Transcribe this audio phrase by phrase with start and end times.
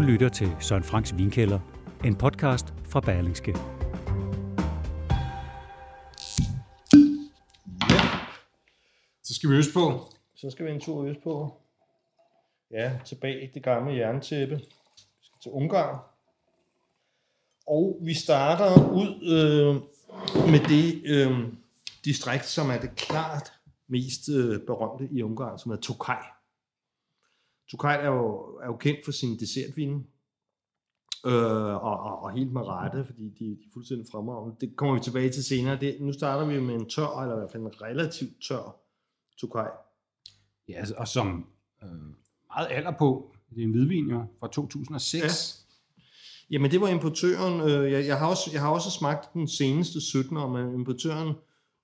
[0.00, 1.60] Du lytter til Søren Franks Vinkælder,
[2.04, 3.54] en podcast fra Berlingske.
[9.22, 10.00] Så skal vi øst på.
[10.36, 11.60] Så skal vi en tur øst på.
[12.70, 14.56] Ja, tilbage i det gamle jerntæppe.
[14.56, 15.98] Vi skal til Ungarn.
[17.66, 19.74] Og vi starter ud øh,
[20.50, 21.52] med det øh,
[22.04, 23.52] distrikt, som er det klart
[23.88, 26.39] mest øh, berømte i Ungarn, som er Tokaj.
[27.70, 30.04] Tokaj er jo, er jo kendt for sin dessertvine.
[31.26, 34.56] Øh, og, og, og helt med rette, fordi de, de er fuldstændig fremragende.
[34.60, 35.80] Det kommer vi tilbage til senere.
[35.80, 38.76] Det, nu starter vi med en tør, eller i hvert fald en relativt tør
[39.40, 39.68] Tokaj.
[40.68, 41.46] Ja, altså, og som
[41.82, 41.88] øh,
[42.54, 43.34] meget alder på.
[43.50, 45.24] Det er en hvidvin jo, fra 2006.
[45.24, 46.02] Ja.
[46.50, 47.60] Jamen det var importøren.
[47.60, 51.34] Øh, jeg, jeg, har også, jeg har også smagt den seneste 17 år med importøren,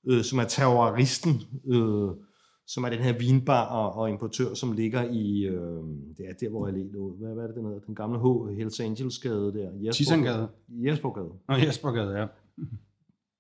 [0.07, 2.11] øh, som er terroristen, øh,
[2.67, 5.83] som er den her vinbar og, og importør, som ligger i, øh,
[6.19, 7.19] det er der, hvor jeg ligger ud.
[7.19, 7.79] Hvad, hvad er det, den hedder?
[7.79, 8.57] Den gamle H.
[8.59, 9.93] Hells Angels gade der.
[9.93, 10.49] Tissangade.
[10.69, 11.33] Jespergade.
[11.49, 12.27] Nå, Jespergade, ja.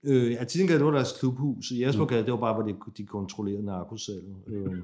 [0.02, 1.72] Øh, ja, Tissangade, det var deres klubhus.
[1.72, 4.36] Jespergade, det var bare, hvor de, de kontrollerede narkosalget.
[4.46, 4.82] Øh.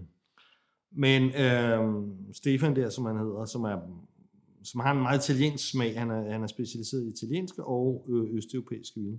[0.93, 3.79] Men øh, Stefan der, som han hedder, som er
[4.65, 5.99] som har en meget italiensk smag.
[5.99, 9.19] Han er, han er specialiseret i italienske og øh, østeuropæiske vine.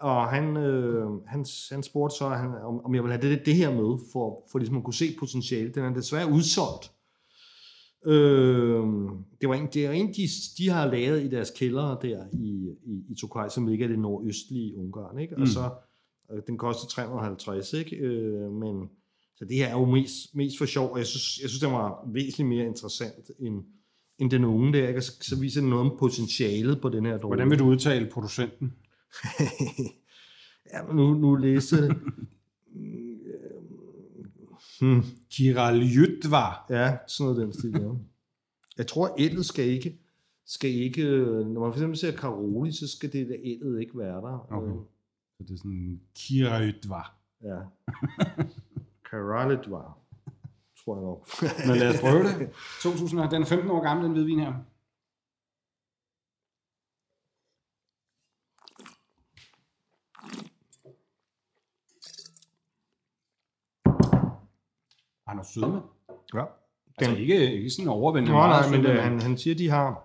[0.00, 3.54] Og han, øh, han, han spurgte så, han, om, om jeg ville have det, det
[3.54, 5.72] her med, for, for ligesom at kunne se potentiale.
[5.74, 6.92] Den er desværre udsolgt.
[8.06, 8.84] Øh,
[9.40, 12.68] det var en, det er en de, de har lavet i deres kældre der i,
[12.86, 15.18] i, i Tokaj, som ligger i det nordøstlige Ungarn.
[15.18, 15.34] Ikke?
[15.34, 15.46] Og Mm.
[15.46, 15.70] så,
[16.32, 17.96] øh, den koster 350, ikke?
[17.96, 18.88] Øh, men
[19.36, 21.72] så det her er jo mest, mest for sjov, og jeg synes, jeg synes, den
[21.72, 23.64] var væsentligt mere interessant end,
[24.18, 24.98] end den unge der, ikke?
[24.98, 27.28] Og så, så viser den noget om potentialet på den her droge.
[27.34, 28.74] Hvordan vil du udtale producenten?
[30.72, 31.96] ja, nu, nu læste jeg det.
[34.80, 35.02] hmm.
[36.70, 37.88] Ja, sådan noget den stil, ja.
[38.78, 39.98] Jeg tror, ældet skal ikke,
[40.46, 44.16] skal ikke, når man for eksempel ser Karoli, så skal det der ældet ikke være
[44.16, 44.46] der.
[44.52, 44.68] Okay.
[44.72, 44.76] Øh,
[45.38, 47.14] Så det er sådan Kiraljytvar.
[47.42, 47.58] Ja.
[49.10, 49.98] Karalit var,
[50.84, 51.28] tror jeg nok.
[51.68, 52.50] Men lad os prøve det.
[52.82, 54.52] 2000, den er 15 år gammel, den hvidvin her.
[65.28, 65.80] Han er sødme.
[66.34, 66.44] ja.
[66.98, 69.68] Altså Den- ikke, ikke sådan overvældende Nå, meget nej, men øh, han, han siger, de
[69.68, 70.04] har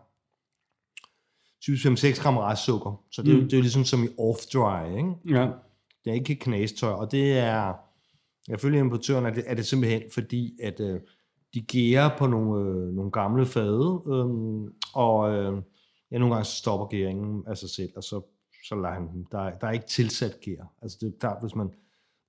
[1.62, 3.04] typisk 5-6 gram restsukker.
[3.12, 3.42] Så det, mm.
[3.42, 5.14] Det er jo ligesom som i off-dry, ikke?
[5.40, 5.50] Ja.
[6.06, 7.74] Det er ikke knastør, og det er,
[8.48, 11.00] jeg følger importøren, at det, er det simpelthen fordi, at øh,
[11.54, 14.26] de gærer på nogle, øh, nogle gamle fade, øh,
[14.94, 15.62] og øh,
[16.12, 18.22] ja, nogle gange så stopper gæringen af sig selv, og så,
[18.68, 19.26] så lader han dem.
[19.32, 20.74] Der, er- der er ikke tilsat gær.
[20.82, 21.70] Altså det er klart, hvis man,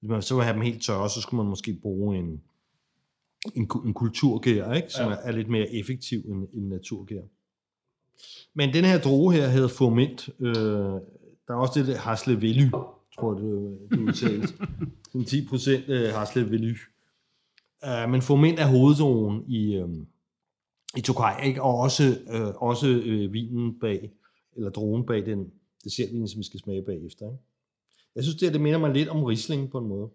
[0.01, 2.43] hvis man så vil have dem helt tørre, så skulle man måske bruge en,
[3.55, 4.89] en, en kulturgær, ikke?
[4.93, 5.17] som Ja.
[5.23, 7.23] er, lidt mere effektiv end, end naturgær.
[8.55, 10.29] Men den her droge her hedder Formint.
[10.41, 10.55] Øh,
[11.49, 12.71] der er også det der Hasle Vely,
[13.15, 14.55] tror jeg, det, det udtales.
[15.13, 16.75] Sådan 10 procent øh, Hasle Vely.
[17.87, 19.89] Uh, men Formint er hoveddrogen i, øh,
[20.97, 21.63] i Tokaj, ikke?
[21.63, 24.11] og også, øh, også øh, vinen bag,
[24.57, 25.53] eller drogen bag den
[25.85, 27.27] dessertvin, som vi skal smage bagefter.
[27.27, 27.43] Ikke?
[28.15, 30.09] Jeg synes, det, her, det minder mig lidt om Riesling på en måde.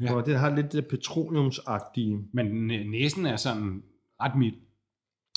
[0.00, 0.12] Ja.
[0.14, 0.20] Ja.
[0.20, 2.28] Det har lidt det petroleumsagtige.
[2.32, 3.82] Men næ- næsen er sådan
[4.20, 4.56] ret mild.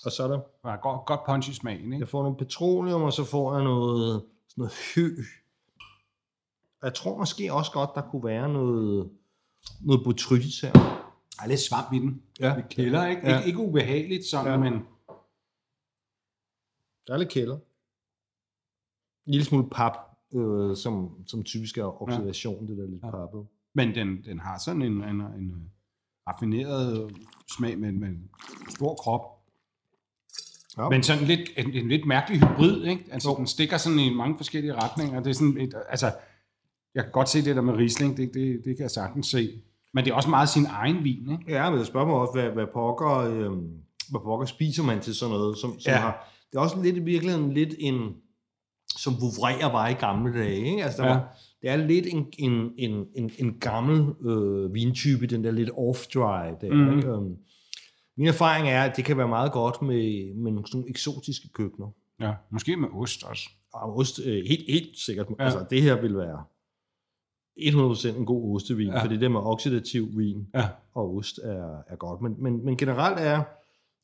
[0.06, 2.00] Og så er der, Der er godt, godt punch i smagen, ikke?
[2.00, 5.18] jeg får noget petroleum, og så får jeg noget, sådan noget hø.
[6.81, 9.12] Og Jeg tror måske også godt, der kunne være noget,
[9.81, 10.72] noget botrytis her.
[10.74, 12.24] Der er lidt svamp i den.
[12.39, 12.56] Ja.
[12.56, 13.22] Lidt kælder, ikke?
[13.29, 13.38] Ja.
[13.38, 14.69] Ikke, ikke ubehageligt sådan, Ja.
[14.69, 14.74] men
[17.07, 17.56] Der er lidt kælder.
[19.25, 19.94] En lille smule pap,
[20.33, 22.71] øh, som, som typisk er oxidation, ja.
[22.71, 23.12] det der lidt ja.
[23.12, 23.48] pappet.
[23.77, 25.62] Men den, den har sådan en, en, en øh,
[26.27, 27.12] raffineret
[27.57, 28.09] smag med, med
[28.69, 29.21] stor krop.
[30.77, 30.89] Ja.
[30.89, 33.03] Men sådan lidt, en, en lidt mærkelig hybrid, ikke?
[33.12, 35.19] Altså, den stikker sådan i mange forskellige retninger.
[35.19, 36.12] Det er sådan et, altså,
[36.95, 39.62] jeg kan godt se det der med Riesling, det, det, det kan jeg sagtens se.
[39.94, 41.51] Men det er også meget sin egen vin, ikke?
[41.51, 43.51] Ja, men jeg spørger mig også, hvad, hvad, pokker, øh,
[44.09, 45.57] hvad pokker spiser man til sådan noget?
[45.57, 45.97] Som, som ja.
[45.97, 48.15] har, det er også lidt i virkeligheden lidt en,
[48.98, 50.56] som Vouvreer var i gamle dage.
[50.56, 50.84] Ikke?
[50.84, 51.14] Altså, der Ja.
[51.14, 55.70] var, det er lidt en, en, en, en, en gammel øh, vintype, den der lidt
[55.70, 56.74] off-dry der.
[56.74, 56.98] Mm.
[56.98, 57.14] Ikke?
[57.14, 57.38] Um,
[58.18, 61.88] Min erfaring er, at det kan være meget godt med, med nogle sådan eksotiske køkkener.
[62.22, 63.50] Ja, måske med ost også.
[63.74, 65.28] Og ost, øh, helt, helt sikkert.
[65.40, 65.44] Ja.
[65.44, 66.44] Altså, det her vil være
[67.60, 69.04] 100% en god ostevin, ja.
[69.04, 70.68] for det der med oxidativ vin Ja.
[70.94, 72.22] og ost er, er godt.
[72.22, 73.44] Men, men, men generelt er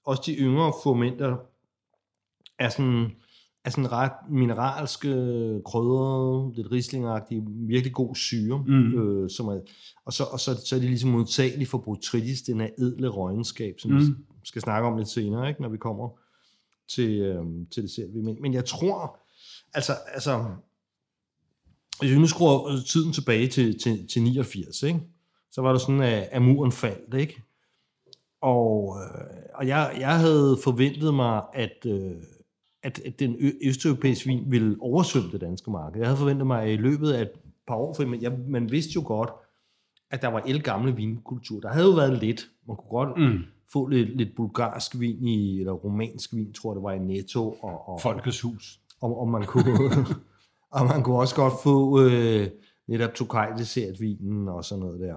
[0.05, 1.37] også de yngre fermenter
[2.59, 3.11] er sådan,
[3.65, 5.09] er sådan ret mineralske,
[5.65, 8.63] krydrede, lidt rislingagtige, virkelig god syre.
[8.67, 8.99] Mm.
[8.99, 9.59] Øh, som er,
[10.05, 13.75] og så, og så, så er de ligesom modtagelige for botrytis, den her edle røgenskab,
[13.79, 13.99] som mm.
[13.99, 14.05] vi
[14.43, 16.09] skal snakke om lidt senere, ikke, når vi kommer
[16.87, 18.15] til, øh, til det selv.
[18.15, 19.19] Men, men jeg tror,
[19.73, 20.45] altså, altså
[21.99, 24.99] hvis vi nu skruer tiden tilbage til, til, til 89, ikke?
[25.51, 27.43] så var det sådan, at, at muren faldt, ikke?
[28.41, 32.11] Og, øh, og jeg, jeg havde forventet mig, at, øh,
[32.83, 33.35] at, at den
[33.65, 35.99] østeuropæiske vin ville oversvømme det danske marked.
[35.99, 37.31] Jeg havde forventet mig, i løbet af et
[37.67, 39.29] par år, for jeg, man vidste jo godt,
[40.11, 41.59] at der var el gamle vinkultur.
[41.59, 42.49] Der havde jo været lidt.
[42.67, 43.39] Man kunne godt Mm.
[43.73, 47.51] få lidt, lidt bulgarsk vin, i, eller romansk vin, tror jeg, det var i Netto.
[47.61, 48.79] Og, og, Folkets hus.
[49.01, 49.73] og, og, man kunne,
[50.77, 52.47] og man kunne også godt få øh,
[52.87, 55.15] netop Tokaj dessert vinen og sådan noget der.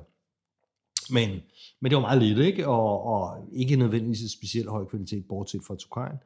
[1.13, 1.31] Men,
[1.81, 2.69] men det var meget lidt, ikke?
[2.69, 6.17] Og, og ikke nødvendigvis et specielt høj kvalitet, bortset fra Tokaj.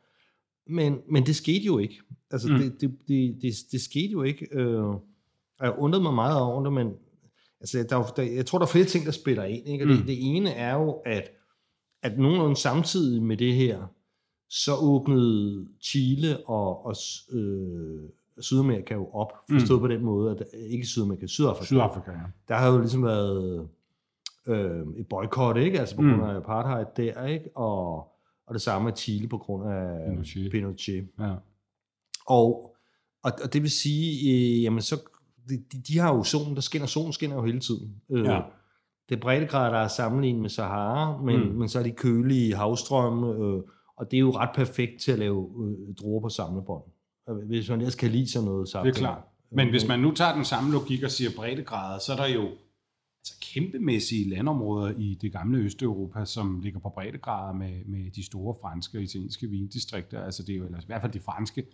[0.71, 2.01] Men, men det skete jo ikke.
[2.31, 2.59] Altså, Mm.
[2.59, 4.49] det, det, det, det, det skete jo ikke.
[4.53, 5.01] Øh, og
[5.67, 6.93] jeg undrede mig meget over det, men
[7.61, 9.69] altså, der, er der, jeg tror, der er flere ting, der spiller ind.
[9.69, 9.85] Ikke?
[9.85, 9.97] Og Mm.
[9.97, 11.31] det, det ene er jo, at,
[12.03, 13.87] at nogenlunde samtidig med det her,
[14.49, 16.95] så åbnede Chile og, og
[17.33, 18.01] øh,
[18.41, 19.83] Sydamerika jo op, forstået mm.
[19.83, 21.65] på den måde, at ikke Sydamerika, Sydafrika.
[21.65, 22.19] Sydafrika, ja.
[22.49, 23.69] Der har jo ligesom været
[24.47, 25.81] øh, et boykot, ikke?
[25.81, 26.09] Altså på Mm.
[26.11, 27.51] grund af apartheid der, ikke?
[27.57, 28.09] Og,
[28.51, 30.51] og det samme med Chile på grund af Pinochet.
[30.51, 31.09] Pinochet.
[31.21, 31.35] ja.
[32.27, 32.77] Og,
[33.25, 34.97] og, og det vil sige, øh, jamen så,
[35.49, 37.95] de, de, har jo solen, der skinner, solen skinner jo hele tiden.
[38.11, 38.41] Øh, Ja.
[39.09, 41.55] Det er breddegrader, der er sammenlignet med Sahara, men, Mm.
[41.59, 43.63] men så er de kølige havstrømme, øh,
[43.97, 46.83] og det er jo ret perfekt til at lave øh, druer på samlebånd.
[47.31, 48.87] Øh, Hvis man ellers kan lide sådan noget Det sagt.
[48.89, 49.23] er klart.
[49.53, 52.49] Men hvis man nu tager den samme logik og siger breddegrader, så er der jo
[53.21, 58.55] altså kæmpemæssige landområder i det gamle Østeuropa, som ligger på breddegrader med, med de store
[58.63, 60.25] franske og italienske vindistrikter.
[60.25, 61.65] Altså det er jo eller i hvert fald de franske.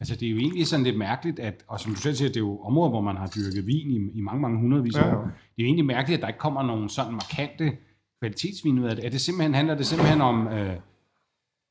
[0.00, 2.36] Altså det er jo egentlig sådan lidt mærkeligt, at, og som du selv siger, det
[2.36, 5.16] er jo områder, hvor man har dyrket vin i, i mange, mange hundredvis af Ja,
[5.16, 5.20] år.
[5.20, 5.24] ja.
[5.26, 7.76] Det er jo egentlig mærkeligt, at der ikke kommer nogen sådan markante
[8.20, 9.04] kvalitetsvin ud af det.
[9.04, 10.76] Er det simpelthen, handler det simpelthen om, øh,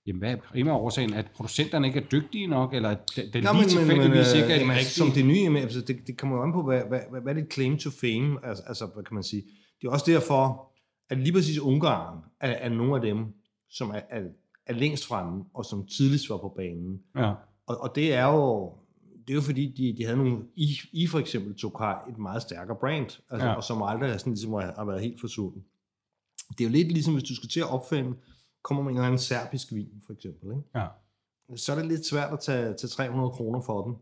[0.07, 2.99] jamen hvad er primært årsagen, at producenterne ikke er dygtige nok, eller at
[3.33, 6.37] den, Ja, lige tilfældigvis ikke er jamen, altså, som det nye, altså, det, det kommer
[6.37, 9.03] jo an på, hvad, hvad, hvad, hvad er det claim to fame, altså, altså, hvad
[9.03, 9.43] kan man sige.
[9.81, 10.71] Det er også derfor,
[11.09, 13.25] at lige præcis Ungarn er, er nogle af dem,
[13.69, 14.21] som er, er,
[14.65, 16.99] er længst fremme, og som tidligst var på banen.
[17.17, 17.33] Ja.
[17.67, 18.71] Og, og det er jo,
[19.27, 22.41] det er jo fordi, de, de havde nogle, I, I for eksempel Tokaj, et meget
[22.41, 23.53] stærkere brand, altså, Ja.
[23.53, 25.63] og som aldrig sådan, ligesom, har har været helt forsvundet.
[26.57, 28.13] Det er jo lidt ligesom, hvis du skal til at opfinde,
[28.63, 30.63] kommer med en eller anden serbisk vin, for eksempel, ikke?
[30.75, 30.87] Ja.
[31.55, 33.95] så er det lidt svært at tage, tage 300 kroner for den.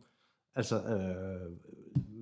[0.55, 1.51] Altså, øh,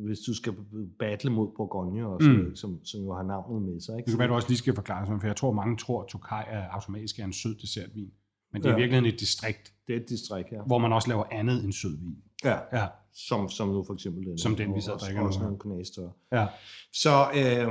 [0.05, 0.53] hvis du skal
[0.99, 2.55] battle mod Bourgogne, og så, Mm.
[2.55, 3.93] som, som jo har navnet med sig.
[3.97, 4.05] Ikke?
[4.05, 6.07] Det kan være, du også lige skal forklare sådan, for jeg tror, mange tror, at
[6.07, 8.11] Tokai er automatisk er en sød dessertvin.
[8.53, 8.75] Men det er ja.
[8.75, 8.77] Ja.
[8.77, 10.63] i virkeligheden et distrikt, Det er et distrikt her.
[10.63, 12.17] hvor man også laver andet end sødvin.
[12.43, 14.37] Ja, Ja, som, som nu for eksempel den.
[14.37, 16.11] Som den, vi også, drikker også nu, nogle knæstørre.
[16.31, 16.47] ja.
[16.93, 17.67] Så, øh,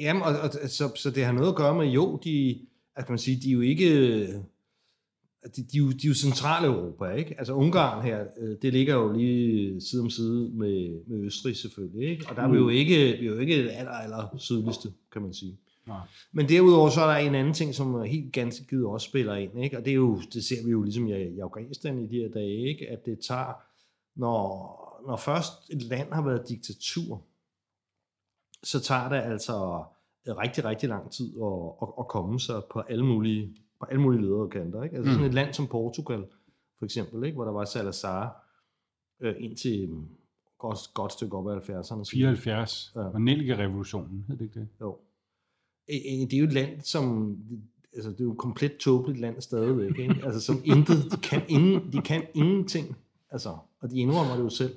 [0.00, 2.66] jamen, og, og, så, så det har noget at gøre med, jo, de,
[2.98, 4.26] at kan man sige, de er jo ikke,
[5.56, 7.34] de, de, er jo, de er jo Centraleuropa, ikke?
[7.38, 12.10] Altså Ungarn her, øh, det ligger jo lige side om side med, med Østrig selvfølgelig,
[12.10, 12.26] ikke?
[12.28, 15.22] Og der er vi jo ikke, vi er jo ikke det aller, aller sydligste, kan
[15.22, 15.58] man sige.
[15.86, 16.00] Nej.
[16.32, 19.64] Men derudover så er der en anden ting, som helt ganske givet også spiller ind,
[19.64, 19.78] ikke?
[19.78, 22.28] og det, er jo, det ser vi jo ligesom i, i Afghanistan i de her
[22.28, 22.88] dage, ikke?
[22.88, 23.52] at det tager,
[24.14, 27.22] når, når først et land har været diktatur,
[28.62, 29.84] så tager det altså
[30.36, 34.22] rigtig, rigtig lang tid at, at, at komme sig på alle mulige, på alle mulige
[34.22, 34.82] ledere og kanter.
[34.82, 34.96] Ikke?
[34.96, 35.14] Altså Mm.
[35.14, 36.24] sådan et land som Portugal,
[36.78, 37.34] for eksempel, ikke?
[37.34, 38.44] hvor der var Salazar
[39.22, 40.04] øh, indtil mm,
[40.58, 42.02] godt, godt stykke op af 70'erne.
[42.10, 42.92] 74.
[42.96, 43.00] Ja.
[43.00, 44.68] Og Nelke-revolutionen, hed det ikke det?
[44.80, 44.96] Jo.
[45.90, 47.36] Øh, øh, Det er jo et land, som...
[47.94, 50.20] Altså, det er jo et komplet tåbeligt land stadigvæk, ikke?
[50.24, 51.12] Altså, som intet...
[51.12, 52.96] De kan, ingen, de kan ingenting.
[53.30, 54.74] Altså, og de indrømmer det jo selv.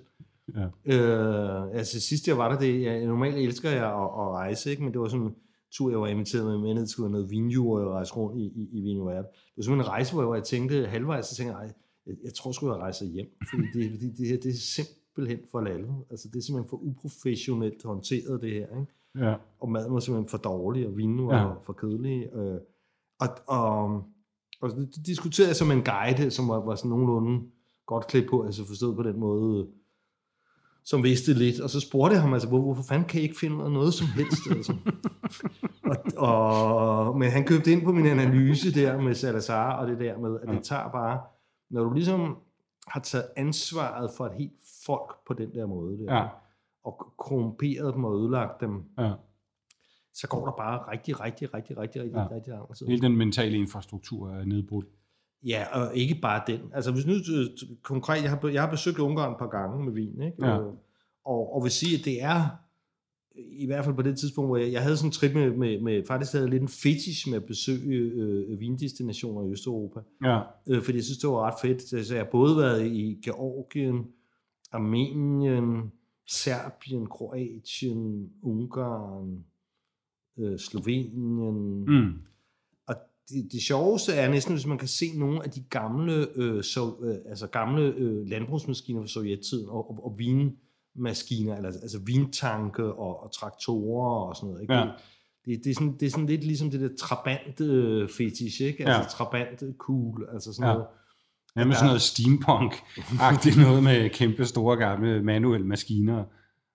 [0.55, 0.95] Ja.
[0.95, 2.81] Øh, altså, sidst jeg var der, det...
[2.81, 4.83] Jeg, normalt elsker jeg at, at rejse, ikke?
[4.83, 5.35] Men det var sådan en
[5.77, 8.43] tur, jeg var inviteret med, med ned til noget vinju, og jeg rejste rundt i,
[8.45, 9.23] i, i Vinjo Det var
[9.63, 11.73] simpelthen en rejse, hvor jeg tænkte halvvejs, så tænkte jeg, "Ej,
[12.05, 13.27] jeg, jeg tror sgu, jeg rejser hjem.
[13.49, 15.95] Fordi det, det, det, her, det er simpelthen for lallet.
[16.11, 19.25] Altså, det er simpelthen for uprofessionelt håndteret, det her, ikke?
[19.25, 19.35] Ja.
[19.59, 21.53] og maden var simpelthen for dårlig, og vinen var Ja.
[21.63, 22.33] for kedelig.
[22.33, 22.59] Øh,
[23.19, 23.83] og, og,
[24.61, 27.41] og det diskuterede jeg som en guide, som var, var sådan nogenlunde
[27.87, 29.67] godt klædt på, altså forstået på den måde,
[30.85, 33.39] som vidste lidt, og så spurgte jeg ham, altså, hvor, hvorfor fanden kan I ikke
[33.39, 34.41] finde af noget som helst?
[34.51, 34.75] Altså.
[36.17, 36.75] og,
[37.07, 40.39] og, men han købte ind på min analyse der med Salazar, og det der med,
[40.43, 41.21] at det tager bare,
[41.69, 42.37] når du ligesom
[42.87, 44.53] har taget ansvaret for et helt
[44.85, 46.27] folk på den der måde der, Ja.
[46.83, 49.13] og korrumperet dem og ødelagt dem, Ja.
[50.13, 52.27] så går der bare rigtig, rigtig, rigtig, rigtig, rigtig, ja.
[52.31, 52.87] rigtig lang tid.
[52.87, 54.85] Hele den mentale infrastruktur er nedbrudt.
[55.45, 56.59] Ja, og ikke bare den.
[56.73, 57.47] Altså hvis nu øh,
[57.81, 60.45] konkret, jeg har, jeg har besøgt Ungarn et par gange med vin, ikke?
[60.45, 60.57] Ja.
[61.25, 62.47] Og, og vil sige, at det er,
[63.35, 65.81] i hvert fald på det tidspunkt, hvor jeg, jeg havde sådan en trip med, med,
[65.81, 69.99] med faktisk havde jeg lidt en fetish med at besøge øh, vindestinationer i Østeuropa.
[70.23, 70.41] Ja.
[70.67, 72.05] Øh, fordi jeg synes, det var ret fedt.
[72.07, 74.05] Så jeg har både været i Georgien,
[74.71, 75.91] Armenien,
[76.27, 79.45] Serbien, Kroatien, Ungarn,
[80.39, 82.13] øh, Slovenien, Mm.
[83.29, 86.95] Det, det sjoveste er næsten, hvis man kan se nogle af de gamle, øh, så,
[87.03, 93.23] øh, altså gamle øh, landbrugsmaskiner fra sovjettiden, og, og, og vinmaskiner, eller, altså vintanke og,
[93.23, 94.61] og traktorer og sådan noget.
[94.61, 94.73] Ikke?
[94.73, 94.81] Ja.
[94.81, 94.91] Det,
[95.45, 98.87] det, det, er sådan, det er sådan lidt ligesom det der trabant øh, fetish, ikke?
[98.87, 99.07] Altså Ja.
[99.07, 100.73] trabant cool, altså sådan Ja.
[100.73, 100.87] noget.
[101.55, 106.23] Ja, med sådan noget steampunk-agtigt noget med kæmpe store gamle manuelle maskiner.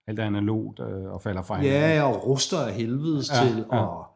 [0.08, 1.80] Alt er analogt øh, og falder fra hinanden.
[1.82, 3.78] Ja, og ruster af helvedes ja, til, ja.
[3.78, 4.06] og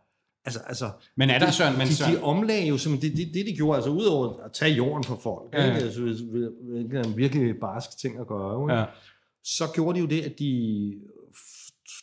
[0.45, 3.35] altså, altså Men er der Søren, men de, Søren, de omlagde jo simpelthen, det, det,
[3.35, 5.67] det de gjorde, altså udover at tage jorden fra folk, Ja.
[5.75, 5.85] ikke?
[5.87, 6.01] Altså,
[6.63, 8.75] hvilket er en virkelig barsk ting at gøre, ikke?
[8.75, 8.85] ja,
[9.45, 10.95] så gjorde de jo det, at de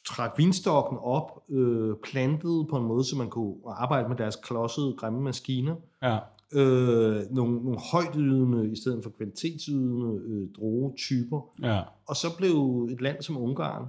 [0.08, 4.96] trak vinstokken op, øh, plantede på en måde, så man kunne arbejde med deres klodsede,
[4.98, 6.18] grimme maskiner, ja,
[6.54, 13.02] øh, nogle, nogle højdydende i stedet for kvalitetsydende øh, drogetyper, ja, og så blev et
[13.02, 13.86] land som Ungarn,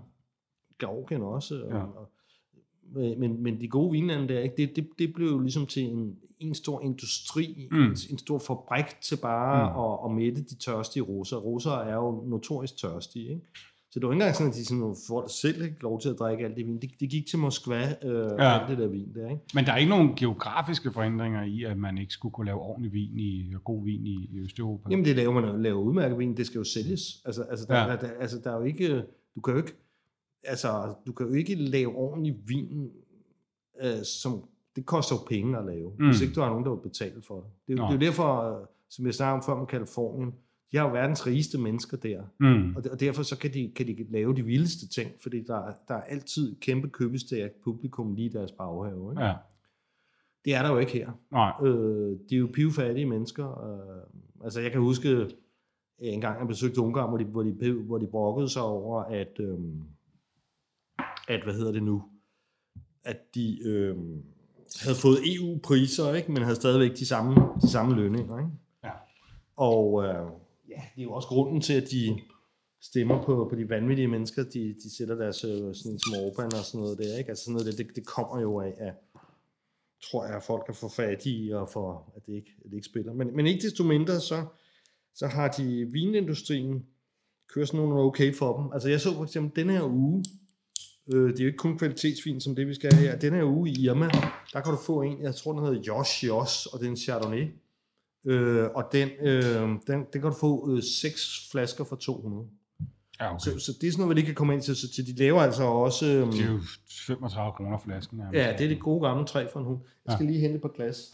[0.80, 1.82] Georgien også, og, Ja.
[1.82, 2.08] og,
[2.94, 6.16] men, men de gode vinlande der, ikke, det, det, det blev jo ligesom til en,
[6.40, 7.76] en stor industri, Mm.
[7.82, 9.80] en, en stor fabrik til bare Mm.
[9.80, 11.36] at, at mætte de tørstige russer.
[11.36, 13.40] Russer er jo notorisk tørstige, ikke?
[13.90, 16.18] Så det var ikke engang sådan, at de sådan, får selv ikke lov til at
[16.18, 16.78] drikke alt det vin.
[16.82, 18.58] Det, det gik til Moskva, øh, Ja.
[18.60, 19.42] alt det der vin der, ikke?
[19.54, 22.92] Men der er ikke nogen geografiske forhindringer i, at man ikke skulle kunne lave ordentlig
[22.92, 24.88] vin i, god vin i, i Østeuropa.
[24.90, 27.22] Jamen det laver man jo, laver udmærket vin, det skal jo sælges.
[27.24, 27.86] Altså, altså, der, ja.
[27.88, 29.02] der, der, altså der er jo ikke,
[29.34, 29.72] du kan jo ikke,
[30.44, 32.90] altså du kan jo ikke lave ordentlig vin,
[33.82, 36.06] øh, som, det koster jo penge at lave, Mm.
[36.06, 37.50] hvis ikke du har nogen, der vil betale for det.
[37.66, 37.82] Det, er Nå.
[37.82, 40.34] det er jo derfor, øh, som jeg snakkede om før med Kalifornien,
[40.72, 42.76] de har jo verdens rigeste mennesker der, Mm.
[42.76, 45.74] og, og derfor så kan de, kan de lave de vildeste ting, fordi der, er-
[45.88, 49.12] der er altid kæmpe købestærkt publikum lige i deres baghave.
[49.12, 49.22] Ikke?
[49.24, 49.34] Ja,
[50.44, 51.10] Det er der jo ikke her.
[51.32, 51.52] nej.
[51.62, 53.64] Øh, de er jo pivfattige mennesker.
[53.64, 55.26] Øh, altså jeg kan huske
[55.98, 59.40] en gang, jeg besøgte Ungarn, hvor de, hvor de, hvor de brokkede sig over, at,
[59.40, 59.58] øh,
[61.28, 62.02] at hvad hedder det nu,
[63.04, 63.96] at de øh,
[64.82, 66.32] havde fået EU-priser, ikke?
[66.32, 68.38] men havde stadigvæk de samme, de samme lønninger.
[68.38, 68.50] Ikke?
[68.84, 68.90] Ja.
[69.56, 70.30] Og øh,
[70.68, 72.20] ja, det er jo også grunden til, at de
[72.82, 76.80] stemmer på, på de vanvittige mennesker, de, de sætter deres øh, sådan Orbán og sådan
[76.80, 77.18] noget der.
[77.18, 77.28] Ikke?
[77.28, 78.92] Altså sådan noget, der, det, det kommer jo af, af
[80.02, 82.86] tror jeg, at folk er for fattige, og for, at det ikke, at det ikke
[82.86, 83.12] spiller.
[83.12, 84.46] Men, men ikke desto mindre, så,
[85.14, 86.86] så har de vinindustrien
[87.48, 88.72] kørt sådan nogle okay for dem.
[88.72, 90.24] Altså jeg så for eksempel den her uge,
[91.12, 93.18] øh, det er jo ikke kun kvalitetsvin som det, vi skal have her.
[93.18, 94.08] Den her uge i Irma,
[94.52, 96.96] der kan du få en, jeg tror den hedder Josh Josh, og det er en
[96.96, 97.46] Chardonnay.
[98.26, 102.46] Øh, og den, øh, den, den kan du få øh, seks flasker for 200.
[103.20, 103.38] Ja, okay.
[103.38, 104.76] Så, så det er sådan noget, vi lige kan komme ind til.
[104.76, 106.06] Så til de laver altså også...
[106.06, 106.60] Øh, Det er jo
[107.06, 108.18] 35 kroner flasken.
[108.18, 108.36] nærmest.
[108.36, 109.78] ja, det er det gode gamle træ for en hund.
[110.06, 111.12] Jeg skal lige hente et par glas.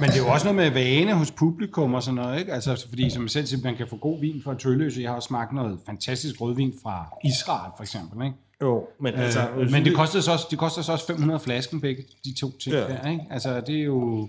[0.00, 2.52] Men det er jo også noget med vane hos publikum og sådan noget, ikke?
[2.52, 5.00] Altså, fordi som selv siger, man kan få god vin fra tølløse.
[5.02, 8.36] Jeg har også smagt noget fantastisk rødvin fra Israel, for eksempel, ikke?
[8.62, 9.40] Jo, men altså...
[9.58, 12.58] Øh, men det koster, så også, det koster så også 500 flasken begge de to
[12.58, 12.80] ting ja.
[12.80, 13.24] Der, ikke?
[13.30, 14.28] Altså, det er jo...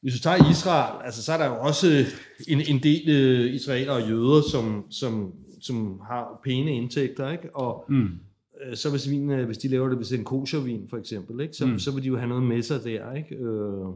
[0.00, 2.04] Hvis du tager Israel, altså, så er der jo også
[2.48, 7.56] en, en del øh, israelere og jøder, som, som, som har pæne indtægter, ikke?
[7.56, 8.08] Og Mm.
[8.66, 10.96] øh, så hvis, vin, øh, hvis de laver det, hvis det er en koshervin for
[10.96, 11.54] eksempel, ikke?
[11.54, 11.78] Så, Mm.
[11.78, 13.34] så vil de jo have noget med sig der, ikke?
[13.34, 13.86] Øh,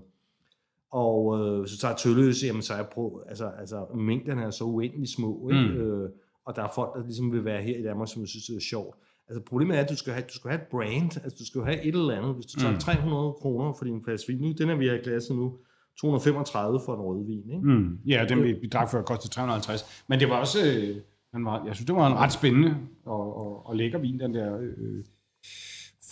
[0.90, 4.64] og øh, hvis du tager tølløse, jamen så er pro, altså, altså, mængderne er så
[4.64, 5.62] uendelig små, ikke?
[5.62, 5.76] Mm.
[5.76, 6.10] Øh,
[6.44, 8.60] og der er folk, der ligesom vil være her i Danmark, som synes, det er
[8.60, 8.96] sjovt.
[9.28, 11.62] Altså problemet er, at du skal have, du skal have et brand, altså du skal
[11.62, 12.34] have et eller andet.
[12.34, 12.74] Hvis du tager Mm.
[12.74, 12.80] mm.
[12.80, 15.58] 300 kroner for din flaske vin, nu den er vi har i glasset nu,
[16.00, 17.66] 235 for en rødvin, ikke?
[17.66, 17.98] Mm.
[18.06, 20.04] Ja, den vi, vi drak før kostede 350.
[20.08, 20.58] Men det var også...
[20.66, 20.96] Øh,
[21.32, 24.34] den var, jeg synes, det var en ret spændende og, og, og lækker vin, den
[24.34, 25.04] der øh,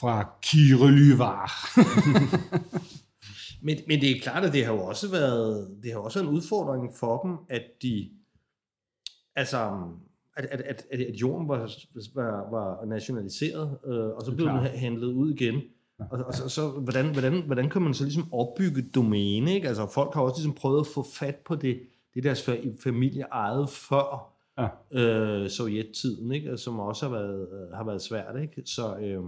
[0.00, 1.50] fra Kirelyvar.
[3.66, 6.30] Men, men det er klart, at det har jo også været, det har også været
[6.30, 8.10] en udfordring for dem, at de,
[9.36, 9.70] altså,
[10.36, 11.70] at, at, at, at jorden var,
[12.14, 15.60] var, var nationaliseret, øh, og så blev den handlet ud igen.
[15.98, 19.54] Og, og så, så hvordan, hvordan, hvordan kan man så ligesom opbygge et domæne?
[19.54, 19.68] Ikke?
[19.68, 21.80] Altså, folk har også ligesom prøvet at få fat på det,
[22.14, 24.68] det deres fa- familie ejede før Ja.
[25.00, 26.56] øh, sovjettiden, ikke?
[26.56, 28.40] som også har været, øh, har været svært.
[28.42, 28.62] Ikke?
[28.64, 29.24] Så, øh,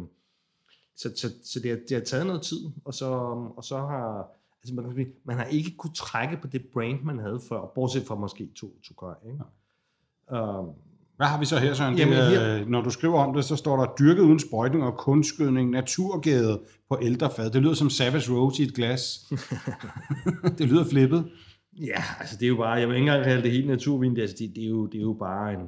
[0.97, 3.07] så, så, så det, har, det har taget noget tid, og så,
[3.57, 4.29] og så har
[4.63, 7.73] altså man, kan sige, man har ikke kunne trække på det brand, man havde før,
[7.75, 9.39] bortset fra måske to, to gør, ikke?
[10.31, 10.59] Ja.
[10.59, 10.71] Um,
[11.17, 11.97] Hvad har vi så her, Søren?
[11.99, 14.85] Jamen, det, her- øh, Når du skriver om det, så står der dyrket uden sprøjtning
[14.85, 17.51] og kunstgødning, naturgade på ældrefad.
[17.51, 19.33] Det lyder som Savage Rose i et glas.
[20.59, 21.31] det lyder flippet.
[21.87, 24.21] Ja, altså det er jo bare, jeg vil ikke engang kalde det helt naturvin, det,
[24.23, 25.67] altså det, det, er, jo, det er jo bare en,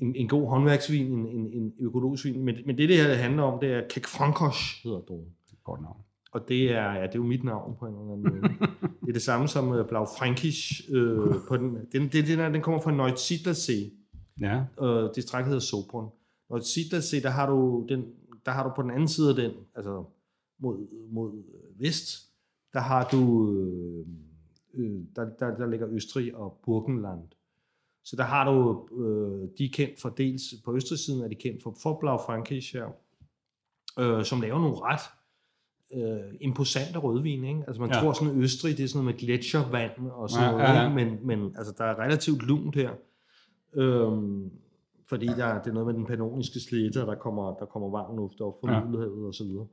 [0.00, 3.16] en, en god håndværksvin, en, en, en økologisk vin, men, men det det her det
[3.16, 5.28] handler om, det er Kek Frankos, hedder druen.
[5.64, 5.96] Godt navn.
[6.32, 8.52] Og det er, ja, det er jo mit navn på en eller anden måde.
[9.02, 10.94] det er det samme som uh, Blau Fränkisch.
[10.96, 13.90] Øh, på den, den, den, den, den kommer fra Neusiedlersee.
[14.40, 14.64] Ja.
[14.82, 16.08] Øh, distriktet hedder Sopron.
[16.50, 18.04] Neusiedlersee, der har du den,
[18.46, 20.04] der har du på den anden side af den, altså
[20.58, 21.42] mod, mod
[21.78, 22.30] vest,
[22.72, 24.06] der har du, øh,
[24.74, 27.20] øh, der, der, der ligger Østrig og Burgenland.
[28.04, 31.62] Så der har du, øh, de er kendt for dels, på Østrig-siden er de kendt
[31.62, 32.86] for, for Blau Fränkisch her,
[33.98, 35.00] øh, som laver nogle ret
[35.94, 37.44] øh, imposante rødvin.
[37.44, 37.64] Ikke?
[37.66, 38.00] Altså man Ja.
[38.00, 40.72] tror sådan, at Østrig, det er sådan noget med gletsjervand og sådan Ja, noget, ja,
[40.82, 40.84] ja.
[40.90, 40.94] Ikke?
[41.26, 42.90] Men, men altså, der er relativt lunt her.
[43.76, 44.50] Øhm,
[45.08, 48.16] fordi der, det er noget med den pannoniske slette, og der kommer, der kommer varm
[48.16, 48.84] luft op fra Ja.
[48.84, 49.66] Middelhavet og så videre.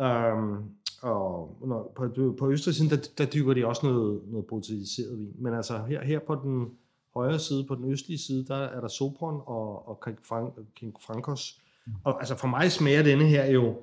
[0.00, 0.64] Øhm,
[1.02, 5.32] og når, på, på Østersiden, der, der dykker de også noget, noget botaniseret vin.
[5.38, 6.70] Men altså her, her på den
[7.14, 10.94] højre side, på den østlige side, der er der Sopron og, og King, Frank, King
[11.06, 11.60] Frankos.
[12.04, 13.76] Og altså for mig smager denne her jo,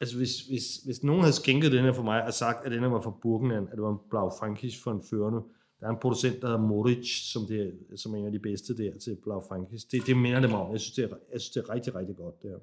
[0.00, 2.90] altså hvis, hvis, hvis nogen havde skænket den her for mig og sagt, at denne
[2.90, 5.42] var fra Burgenland, at det var en Blau Fränkisch for en førende,
[5.80, 8.38] der er en producent, der hedder Moritz, som, det er, som er en af de
[8.38, 9.88] bedste der til Blau Fränkisch.
[9.90, 10.72] Det, det minder det mig om.
[10.72, 12.58] Jeg synes, det er, jeg synes, det er rigtig, rigtig godt der.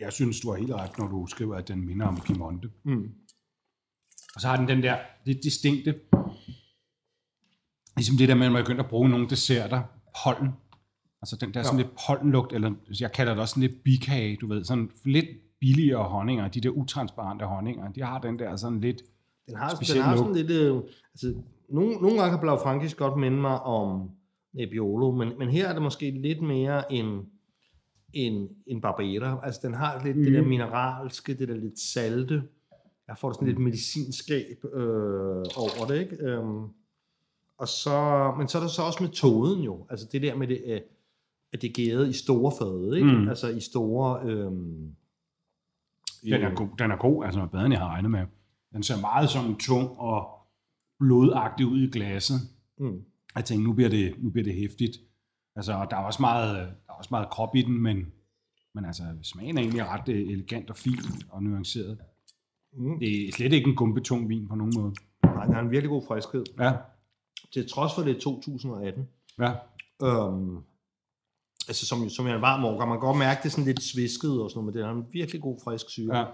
[0.00, 2.70] Jeg synes, du har helt ret, når du skriver, at den minder om Piemonte.
[2.82, 3.12] Mm.
[4.34, 6.00] Og så har den den der, det distinkte,
[7.96, 9.82] ligesom det der med, at man begynder at bruge nogle desserter,
[10.24, 10.50] pollen.
[11.22, 14.46] Altså den der sådan lidt pollenlugt, eller jeg kalder det også sådan lidt bikage, du
[14.48, 15.26] ved, sådan lidt
[15.60, 19.02] billigere honninger, de der utransparente honninger, de har den der sådan lidt,
[19.46, 20.50] Den har, Speciel den har sådan lidt...
[20.50, 20.76] Øh,
[21.12, 21.34] altså,
[21.68, 24.10] nogle, nogle gange kan Blau Fränkisch godt minde mig om
[24.52, 27.26] Nebbiolo, men, men her er det måske lidt mere en,
[28.12, 29.40] en, en Barbera.
[29.42, 30.24] Altså, den har lidt mm.
[30.24, 32.42] det der mineralske, det der lidt salte.
[33.08, 36.16] Jeg får sådan lidt medicinskab øh, over det, ikke?
[36.24, 36.64] Øhm,
[37.58, 39.86] og så, men så er der så også metoden jo.
[39.90, 40.80] Altså det der med det, øh,
[41.52, 43.12] at det er gæret i store fade, ikke?
[43.12, 43.28] Mm.
[43.28, 44.20] Altså i store...
[44.24, 44.94] Øhm,
[46.22, 48.26] den er god, den er god altså bedre end jeg havde regnet med.
[48.72, 50.28] Den ser meget sådan tung og
[50.98, 52.36] blodagtig ud i glasset.
[52.78, 53.04] Mm.
[53.36, 54.96] Jeg tænkte, nu bliver det, nu bliver det hæftigt.
[55.56, 56.56] Altså, og der er også meget,
[56.86, 57.96] der er også meget krop i den, men,
[58.74, 61.98] men altså, smagen er egentlig ret øh, elegant og fin og nuanceret.
[62.72, 62.98] Mm.
[62.98, 64.94] Det er slet ikke en gumbetung vin på nogen måde.
[65.24, 66.44] Nej, den har en virkelig god friskhed.
[66.60, 66.72] Ja,
[67.52, 69.08] Til trods for det er 2018.
[69.38, 69.52] ja.
[70.02, 70.56] Øhm,
[71.68, 72.88] altså som, som er en varm årgang.
[72.88, 74.92] Man kan godt mærke, det er sådan lidt svisket og sådan noget, men det har
[74.94, 76.18] en virkelig god frisk syre.
[76.18, 76.24] Ja.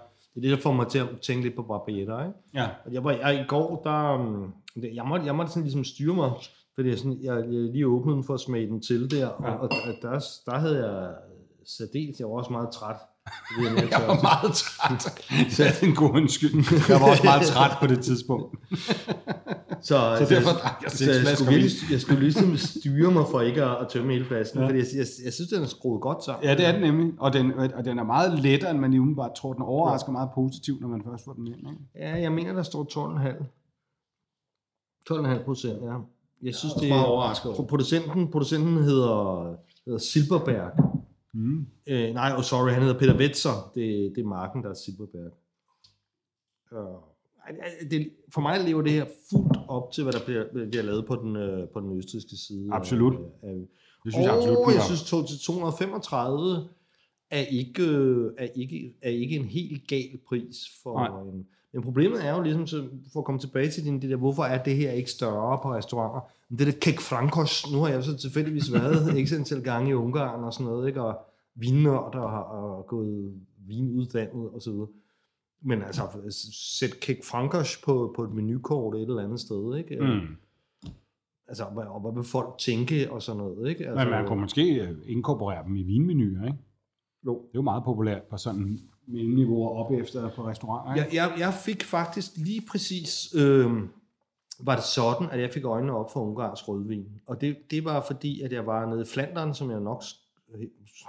[0.40, 2.38] Det er det, der får mig til at tænke lidt på Barbater, ikke?
[2.54, 2.68] ja.
[2.86, 4.16] Og Jeg var, jeg, I går, der,
[4.74, 6.30] det- jeg måtte, jeg måtte sådan ligesom styre mig,
[6.74, 9.44] fordi jeg, sådan, jeg, jeg lige åbnede den for at smage den til der, og,
[9.44, 9.54] Ja.
[9.54, 11.14] og der, der, der havde jeg
[11.64, 12.96] særdeles, jeg var også meget træt.
[13.62, 15.02] Jeg, Jeg var meget træt.
[15.54, 16.66] Så er det en god undskyldning.
[16.88, 18.56] Jeg var også meget træt på det tidspunkt.
[19.80, 23.10] Så, så, derfor drak jeg så seks jeg, flasker skulle virkelig, jeg skulle ligesom styre
[23.10, 24.66] mig for ikke at, at tømme hele flasken, ja.
[24.66, 26.44] fordi jeg, jeg, jeg, synes, den er skruet godt sammen.
[26.44, 27.12] Ja, det er den nemlig.
[27.18, 29.52] Og den, og den er meget lettere, end man lige umiddelbart tror.
[29.52, 31.56] Den overrasker meget positivt, når man først får den ind.
[31.56, 31.82] Ikke?
[31.94, 33.44] Ja, jeg mener, der står 12,5.
[35.10, 35.94] 12,5 procent, ja.
[36.42, 37.66] Jeg synes, også det er...
[37.68, 40.70] Producenten, producenten hedder, hedder Silberberg.
[41.34, 41.66] Mm.
[41.88, 43.70] Øh, nej, oh, sorry, han hedder Peter Wetzer.
[43.74, 45.32] Det, det er marken, der er Silberberg.
[46.72, 46.78] Uh,
[47.90, 51.16] det, for mig lever det her fuldt op til, hvad der bliver, bliver lavet på
[51.16, 52.68] den, øh, på den østrigske side.
[52.72, 53.14] Absolut.
[53.42, 53.54] Af, af,
[54.04, 56.68] Det synes jeg absolut, og jeg synes, to- til 235
[57.30, 61.20] er ikke, øh, er ikke, er ikke en helt gal pris for Nej.
[61.34, 61.46] en...
[61.72, 64.42] Men problemet er jo ligesom, så for at komme tilbage til din, det der, hvorfor
[64.42, 66.20] er det her ikke større på restauranter?
[66.48, 69.90] Men det der Kek Frankos, nu har jeg så tilfældigvis været ikke sådan til gange
[69.90, 71.02] i Ungarn og sådan noget, ikke?
[71.02, 71.18] og
[71.54, 73.34] vinnørd og og gået
[73.66, 74.88] vinuddannet og så videre.
[75.62, 76.02] Men altså,
[76.78, 79.96] sæt Kek Frankos på, på et menukort et eller andet sted, ikke?
[80.00, 80.36] Mm.
[81.48, 83.86] Altså, hvad- og hvad vil folk tænke og sådan noget, ikke?
[83.88, 86.58] Altså, Men man kunne måske øh, inkorporere dem i vinmenuer, ikke?
[87.26, 87.32] Jo.
[87.34, 91.02] Det er jo meget populært på sådan mellemniveauer op efter på restauranter.
[91.02, 93.70] Jeg, jeg, jeg fik faktisk lige præcis, øh,
[94.60, 97.06] var det sådan, at jeg fik øjnene op for Ungarns rødvin.
[97.26, 100.02] Og det, det var fordi, at jeg var nede i Flandern, som jeg nok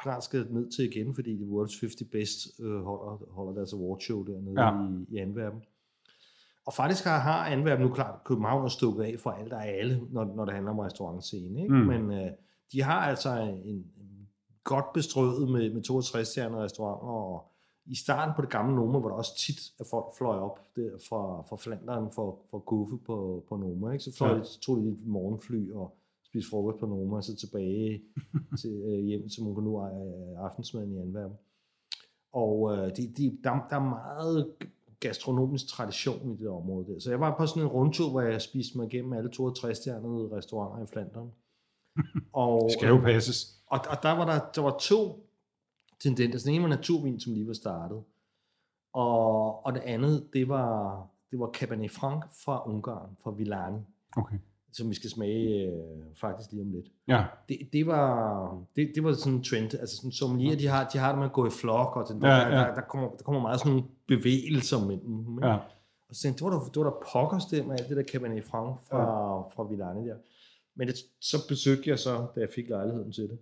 [0.03, 4.23] snart skal ned til igen, fordi The World's 50 Best øh, holder, holder deres awardshow
[4.23, 4.71] dernede Ja.
[4.89, 5.61] i, i Antwerpen.
[6.65, 10.01] Og faktisk har, har Antwerpen nu klart København er stukket af for alt og alle,
[10.11, 11.61] når, når det handler om restaurantscene.
[11.61, 11.73] Ikke?
[11.73, 11.79] Mm.
[11.79, 12.31] Men øh,
[12.71, 13.85] de har altså en, en
[14.63, 17.51] godt bestrøget med, med 62 stjernede restauranter, og
[17.89, 20.89] i starten på det gamle Noma, hvor der også tit at folk fløj op der
[21.09, 23.91] fra, fra Flanderen for, for guffe på, på Noma.
[23.91, 24.03] Ikke?
[24.03, 24.43] Så fløj Ja.
[24.61, 28.01] tog de et morgenfly og spiste frokost på Noma, og så tilbage
[28.61, 31.37] til, øh, hjem til Mungo øh, aftensmaden i Antwerpen.
[32.33, 34.53] Og øh, de, de, der, der er meget
[34.99, 36.99] gastronomisk tradition i det område der.
[36.99, 40.29] Så jeg var på sådan en rundtur, hvor jeg spiste mig igennem alle 62 stjernede
[40.37, 41.31] restauranter i Flandern.
[42.33, 43.61] Og, Skal jo passes.
[43.67, 45.28] og, og der var der, der var to
[45.99, 46.47] tendenser.
[46.49, 48.03] Den ene var naturvin, som lige var startet.
[48.93, 53.79] Og, og det andet, det var, det var Cabernet Franc fra Ungarn, fra Villani,
[54.17, 54.37] Okay.
[54.71, 56.85] som vi skal smage øh, faktisk lige om lidt.
[57.07, 57.25] Ja.
[57.49, 60.97] Det, det, var, det, det var sådan en trend, altså sådan sommelier, de har, de
[60.97, 62.55] har det med at gå i flok, og den, Ja, der, ja.
[62.57, 65.37] Der, der, kommer, der kommer meget sådan nogle bevægelser mellem dem.
[65.37, 65.47] ikke?
[65.47, 65.57] ja.
[66.09, 67.97] Og så tænkte jeg, det var der, det var der pokkers der med alt det
[67.97, 69.41] der Cabernet Franc fra, ja.
[69.55, 70.15] fra Villani der.
[70.75, 73.37] Men det, så besøgte jeg så, da jeg fik lejligheden til det.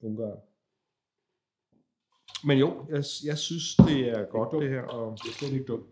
[0.00, 0.38] Ungarn.
[2.44, 4.82] Men jo, jeg, jeg synes, det er godt det her.
[4.82, 5.86] Og Det er slet ikke dumt.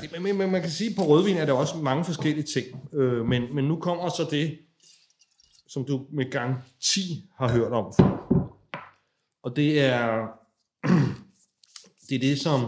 [0.00, 2.94] det, men, men man kan sige, at på rødvin er der også mange forskellige ting.
[2.94, 4.58] Øh, men, men nu kommer så det,
[5.68, 8.22] som du med gang 10 har hørt om før.
[9.42, 10.26] Og det er
[12.08, 12.60] det, er det som,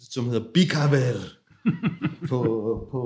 [0.00, 1.20] som hedder Bikavel
[2.28, 2.42] på,
[2.90, 3.02] på,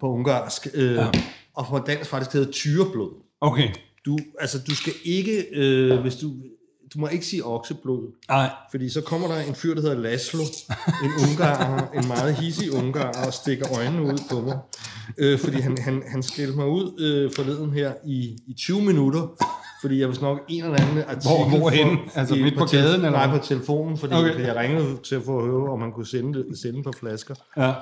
[0.00, 0.66] på ungarsk.
[0.74, 1.10] Øh, ja.
[1.54, 3.12] Og på dansk faktisk hedder tyreblod.
[3.40, 3.68] Okay.
[4.04, 6.32] Du, altså, du skal ikke, øh, hvis du,
[6.94, 8.12] du må ikke sige okseblod.
[8.28, 8.50] Nej.
[8.70, 10.40] Fordi så kommer der en fyr, der hedder Laszlo,
[11.04, 14.58] en ungarer, en meget hissig ungarer, og stikker øjnene ud på mig.
[15.18, 19.26] Øh, fordi han, han, han skældte mig ud øh, forleden her i, i 20 minutter,
[19.80, 21.28] fordi jeg var nok en eller anden artikel...
[21.48, 21.98] Hvor- hvorhenne?
[22.12, 24.46] for- Altså i- midt på tele- gaden, eller Nej, på telefonen, fordi Okay.
[24.46, 27.34] jeg ringede til at få at høre, om han kunne sende, sende par flasker.
[27.56, 27.72] Ja.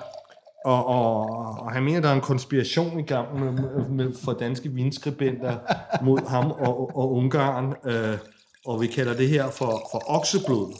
[0.64, 1.20] Og, og,
[1.60, 5.56] og han mener, der er en konspiration i gang med, med, med, for danske vinskribenter
[6.02, 7.74] mod ham og, og Ungarn.
[7.86, 8.18] Øh,
[8.66, 10.72] og vi kalder det her for, for okseblod.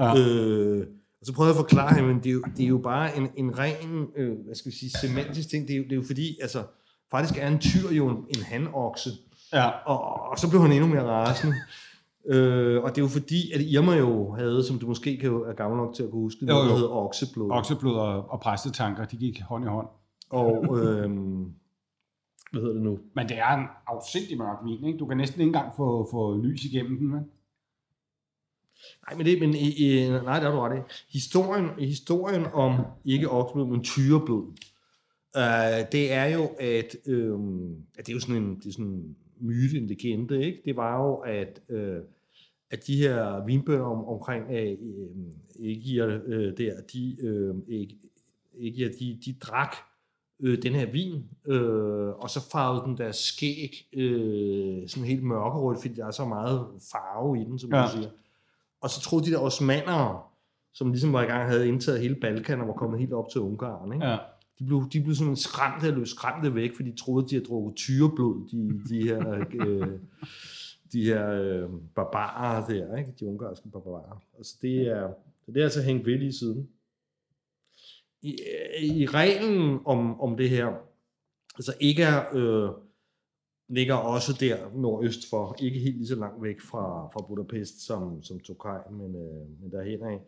[0.00, 0.18] Ja.
[0.18, 0.86] Øh,
[1.20, 3.16] og så prøvede jeg at forklare ham, men det er jo, det er jo bare
[3.16, 5.68] en, en ren, øh, hvad skal vi sige, semantisk ting.
[5.68, 6.62] Det er jo, det er jo fordi, altså,
[7.10, 9.10] faktisk er en tyr jo en, en hanokse.
[9.52, 9.68] Ja.
[9.68, 11.56] Og, og så blev han endnu mere rasende.
[12.28, 15.54] Øh, og det er jo fordi, at Irma jo havde, som du måske kan, er
[15.54, 17.50] gammel nok til at kunne huske, Jo, noget, der hedder okseblod.
[17.50, 19.86] Okseblod og, og præstetanker, de gik hånd i hånd.
[20.30, 21.10] Og, øh,
[22.56, 22.98] hvad hedder det nu?
[23.14, 24.98] Men det er en afsindig mørk vin, ikke?
[24.98, 27.22] Du kan næsten ikke engang få, få lys igennem den, vel?
[29.06, 30.82] Nej, men, det, men i, i, nej, der har du ret i.
[31.12, 34.46] Historien, historien om ikke okseblod, men tyreblod,
[35.36, 37.38] øh, det er jo, at, øh,
[37.98, 40.62] at det er jo sådan en, det er sådan en myte, en legende, ikke?
[40.64, 42.02] Det var jo, at, øh,
[42.70, 45.08] at de her vinbønder om, omkring øh, øh,
[45.58, 47.54] Ægier øh, der, de, øh,
[48.58, 49.76] Ægier, de, de drak
[50.40, 55.80] øh, den her vin, øh, og så farvede den deres skæg øh, sådan helt mørkerødt,
[55.80, 57.82] fordi der er så meget farve i den, som ja.
[57.82, 58.10] Du siger.
[58.80, 60.20] Og så troede de der osmanere,
[60.74, 63.40] som ligesom var i gang, havde indtaget hele Balkan og var kommet helt op til
[63.40, 63.92] Ungarn.
[63.92, 64.06] Ikke?
[64.06, 64.18] Ja.
[64.58, 67.76] De blev, de blev sådan skræmte, løb skræmte væk, fordi de troede, de havde drukket
[67.76, 69.88] tyreblod, de, de her, øh,
[70.92, 73.12] de her øh, barbarer der, ikke?
[73.20, 74.22] de ungarske barbarer.
[74.38, 75.10] Altså det er,
[75.46, 76.68] det er altså hængt ved lige siden.
[78.22, 78.36] I,
[78.82, 80.66] i reglen om, om det her,
[81.56, 82.70] altså ikke er, øh,
[83.68, 88.22] ligger også der nordøst for, ikke helt lige så langt væk fra, fra Budapest som,
[88.22, 90.20] som Tokaj, men, øh, men derhen af.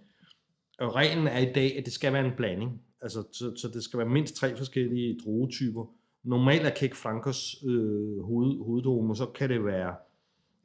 [0.78, 2.82] Og reglen er i dag, at det skal være en blanding.
[3.02, 5.84] Altså, så, så det skal være mindst tre forskellige druetyper.
[6.24, 9.94] Normalt er Kæk Frankers øh, hoved, hoveddrume, og så kan det være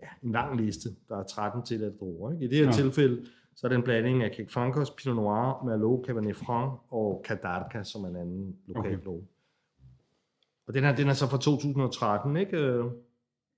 [0.02, 0.90] ja, en lang liste.
[1.10, 2.32] Der er 13 til at druer.
[2.32, 2.46] Ikke?
[2.46, 2.72] I det her ja.
[2.72, 7.22] tilfælde, så er det en blanding af Kæk Frankers, Pinot Noir, Merlot, Cabernet Franc og
[7.26, 9.22] Kadarka, som er en anden lokal Okay.
[10.68, 12.58] Og den her, den er så fra 2013, ikke?
[12.58, 12.86] Øh,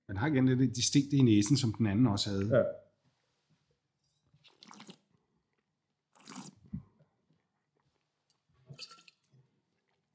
[0.08, 2.56] Den har igen det distinkte i næsen, som den anden også havde.
[2.56, 2.62] Ja.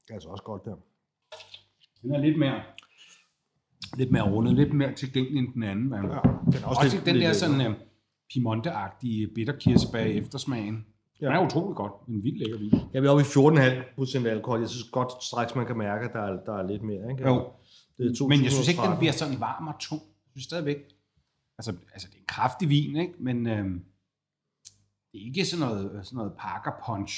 [0.02, 0.76] Det er altså også godt der.
[2.02, 2.62] Den er lidt mere,
[3.96, 5.88] lidt mere rundet, lidt mere tilgængelig end den anden.
[5.88, 7.74] Men Ja, den er også, Også lidt, den lidt der sådan
[8.32, 10.86] Piemonte-agtige bitterkirsebær i eftersmagen.
[11.20, 11.26] Ja.
[11.26, 11.92] Den er utrolig godt.
[12.08, 12.72] En vild lækker vin.
[12.92, 14.60] Jeg er oppe i 14,5 procent alkohol.
[14.60, 17.10] Jeg synes godt straks, man kan mærke, at der er, der er lidt mere.
[17.10, 17.28] Ikke?
[17.28, 17.52] Jo.
[17.98, 18.98] Det er Men jeg synes ikke, den 2013.
[18.98, 20.02] bliver sådan varm og tung.
[20.02, 20.76] Jeg synes stadigvæk,
[21.58, 23.14] altså, altså det er en kraftig vin, ikke?
[23.18, 23.84] men øhm,
[25.12, 27.14] det er ikke sådan noget, sådan noget parker punch.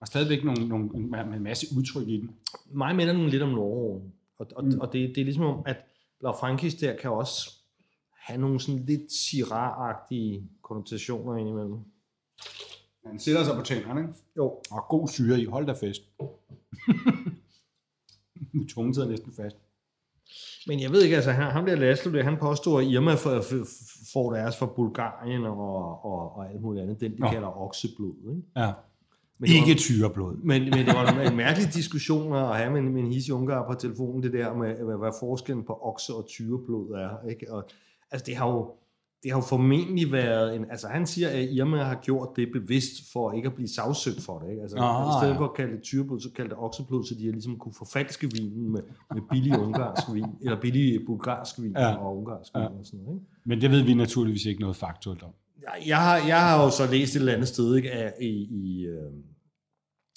[0.00, 2.30] Og stadigvæk nogle, nogle, med en masse udtryk i den.
[2.70, 4.12] Mig minder den lidt om Norge.
[4.38, 4.70] Og, og, Mm.
[4.70, 4.80] mm.
[4.80, 5.76] og det, det er ligesom om, at
[6.20, 7.55] Blau Frankis der kan også
[8.26, 11.78] have nogle sådan lidt syrah-agtige konnotationer indimellem.
[13.06, 14.12] Han sætter sig på tænderne, ikke?
[14.36, 14.44] Jo.
[14.70, 15.44] Og god syre i.
[15.44, 16.02] Hold da fest.
[18.54, 19.56] nu tungen sidder næsten fast.
[20.66, 23.42] Men jeg ved ikke, altså han, ham der Laszlo, han påstår, at Irma får,
[24.12, 27.00] får deres fra Bulgarien og, og, og alt muligt andet.
[27.00, 27.28] Den, de Nå.
[27.30, 28.14] kalder okseblod.
[28.30, 28.42] Ikke?
[28.56, 28.72] Ja.
[29.38, 30.36] Men det var- Ikke tyreblod.
[30.36, 33.74] Men, men det var en mærkelig diskussion at have med, med en hisse ungar på
[33.74, 37.28] telefonen, det der med, med hvad forskellen på okse og tyreblod er.
[37.28, 37.52] Ikke?
[37.52, 37.64] Og,
[38.10, 38.70] altså det har jo
[39.22, 43.12] det har jo formentlig været en, altså han siger, at Irma har gjort det bevidst
[43.12, 44.50] for ikke at blive sagsøgt for det.
[44.50, 44.62] Ikke?
[44.62, 45.38] Altså, Ah, I stedet ja.
[45.40, 48.30] for at kalde det tyreblod, så kaldte det okseblod, så de har ligesom kunne forfalske
[48.32, 48.80] vinen med,
[49.14, 51.94] med billig ungarsk vin, eller billig bulgarsk vin Ja.
[51.94, 52.60] og ungarsk Ja.
[52.68, 53.16] vin og sådan noget.
[53.16, 53.26] Ikke?
[53.44, 55.30] Men det ved vi naturligvis ikke noget faktuelt om.
[55.62, 58.26] Jeg, jeg, har, jeg har jo så læst et eller andet sted, ikke, at i,
[58.50, 59.12] i, øh,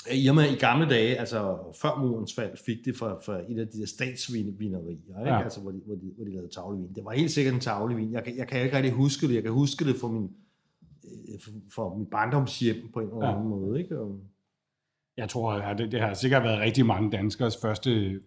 [0.09, 3.67] at Irma i gamle dage, altså før murens fald, fik det fra, fra et af
[3.67, 5.01] de der statsvinerier, ikke?
[5.09, 5.21] Ja.
[5.35, 5.43] Ja.
[5.43, 6.93] Altså, hvor, de, hvor, de, hvor de lavede tavlevin.
[6.95, 8.11] Det var helt sikkert en tavlevin.
[8.13, 9.33] Jeg, kan- jeg kan ikke rigtig huske det.
[9.35, 10.31] Jeg kan huske det fra min,
[11.05, 11.39] øh,
[11.75, 13.35] for, mit barndomshjem på en eller Ja.
[13.35, 13.79] anden måde.
[13.81, 13.99] Ikke?
[13.99, 14.19] Og,
[15.17, 18.21] Jeg tror, at det, det har sikkert været rigtig mange danskers første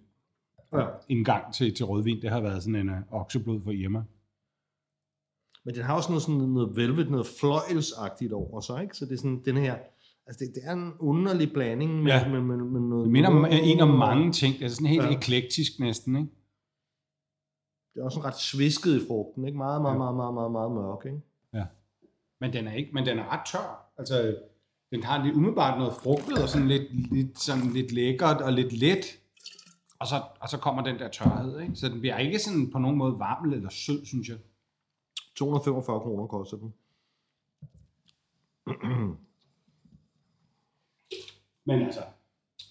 [0.73, 0.87] ja.
[1.09, 2.23] indgang til, til rødvin.
[2.23, 4.03] Det har været sådan en uh, okseblod for Irma.
[5.64, 8.83] Men den har også noget, sådan noget velvet, noget fløjelsagtigt over sig.
[8.83, 8.97] Ikke?
[8.97, 9.77] Så det er sådan den her...
[10.26, 12.28] Altså det, det er en underlig blanding med, Ja.
[12.28, 13.04] med, med, med noget...
[13.04, 14.54] Det minder om en af mange ting.
[14.58, 15.08] Det er sådan helt Ja.
[15.08, 15.16] ja.
[15.16, 16.28] eklektisk næsten, ikke?
[17.94, 19.44] Det er også sådan ret svisket i frugten.
[19.44, 19.58] Ikke?
[19.58, 19.98] Meget, meget, Ja.
[19.98, 21.04] meget, meget, meget, meget mørk.
[21.06, 21.20] Ikke?
[22.40, 23.92] Men den er ikke, men den er ret tør.
[23.98, 24.37] Altså,
[24.90, 28.72] den har lidt umiddelbart noget frugtet og sådan lidt, lidt, sådan lidt lækkert og lidt
[28.72, 29.04] let.
[30.00, 31.76] Og så, og så kommer den der tørhed, ikke?
[31.76, 34.38] Så den bliver ikke sådan på nogen måde varm eller sød, synes jeg.
[35.37, 36.74] 245 kroner koster den.
[41.66, 42.01] Men altså,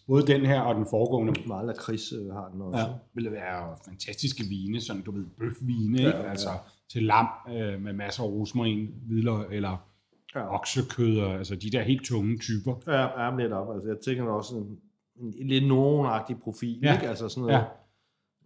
[0.08, 2.80] både den her og den foregående Meget lakrids øh, har den også.
[2.80, 6.20] ja, ville være fantastiske vine, sådan du ved, bøfvine, Ja, ikke?
[6.20, 6.30] ja.
[6.30, 6.50] Altså
[6.92, 9.88] til lam øh, med masser af rosmarin, hvidløg eller
[10.36, 10.56] Ja.
[10.56, 12.76] oksekød, altså de der helt tunge typer.
[12.88, 13.74] Ja, ja netop.
[13.76, 14.80] Altså, jeg tænker også en,
[15.16, 16.08] en, en lidt nogen
[16.44, 16.94] profil, Ja.
[16.94, 17.08] ikke?
[17.10, 17.64] Altså sådan noget Ja.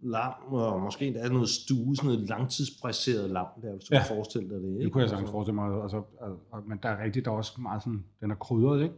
[0.02, 3.98] lam, og måske endda noget stue, sådan noget langtidspresseret lam, der, hvis du Ja.
[4.00, 4.68] kan forestille dig det.
[4.68, 4.84] Ikke?
[4.84, 5.82] Det kunne jeg sagtens Altså, forestille mig.
[5.82, 6.02] Altså,
[6.50, 8.94] og, men der er rigtigt, der er også meget sådan, den er krydret, ikke?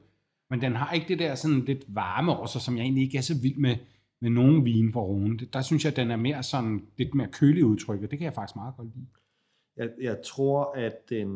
[0.51, 3.19] Men den har ikke det der sådan lidt varme over sig, som jeg egentlig ikke
[3.19, 3.77] er så vild med,
[4.21, 5.39] med nogen vin fra Rune.
[5.39, 8.19] Det- Der synes jeg, at den er mere sådan, lidt mere kølig udtryk, og det
[8.19, 9.07] kan jeg faktisk meget godt lide.
[9.77, 11.29] Jeg, jeg tror, at den,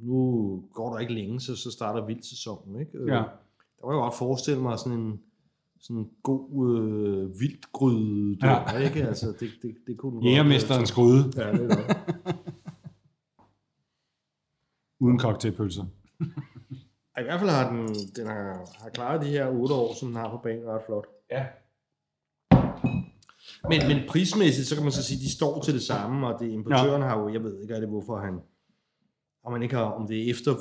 [0.00, 2.80] nu går der ikke længe, så, så starter vildsæsonen.
[2.80, 2.98] Ikke?
[2.98, 3.14] Øh, Ja.
[3.14, 5.20] Der var jeg godt forestille mig sådan en
[5.80, 8.78] sådan en god øh, vildgryde der, Ja.
[8.88, 9.06] ikke?
[9.08, 12.16] Altså, det, det, det kunne den Jægermesterens gryde, Ja, det er godt.
[15.00, 15.84] uden cocktailpølser.
[17.20, 20.16] I hvert fald har den, den har, har klaret de her otte år, som den
[20.16, 21.06] har på banen, ret flot.
[21.30, 21.46] Ja.
[23.68, 26.40] Men, men prismæssigt, så kan man så sige, at de står til det samme, og
[26.40, 28.40] det importøren har jo, jeg ved ikke rigtig, hvorfor han,
[29.44, 30.52] om man ikke har, om det er efter,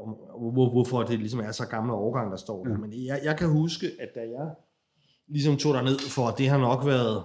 [0.00, 0.08] om,
[0.52, 2.70] hvor, hvorfor det ligesom er så gamle årgang, der står der.
[2.70, 2.76] Ja.
[2.76, 4.50] Men jeg, jeg kan huske, at da jeg
[5.28, 7.24] ligesom tog ned for, det har nok været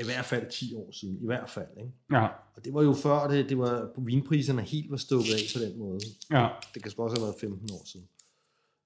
[0.00, 1.68] i hvert fald 10 år siden, i hvert fald.
[1.76, 1.92] Ikke?
[2.12, 2.26] Ja,
[2.56, 5.78] Og det var jo før, det, det var, vinpriserne helt var stukket af på den
[5.78, 6.00] måde.
[6.30, 6.48] ja.
[6.74, 8.06] Det kan sgu også have været 15 år siden.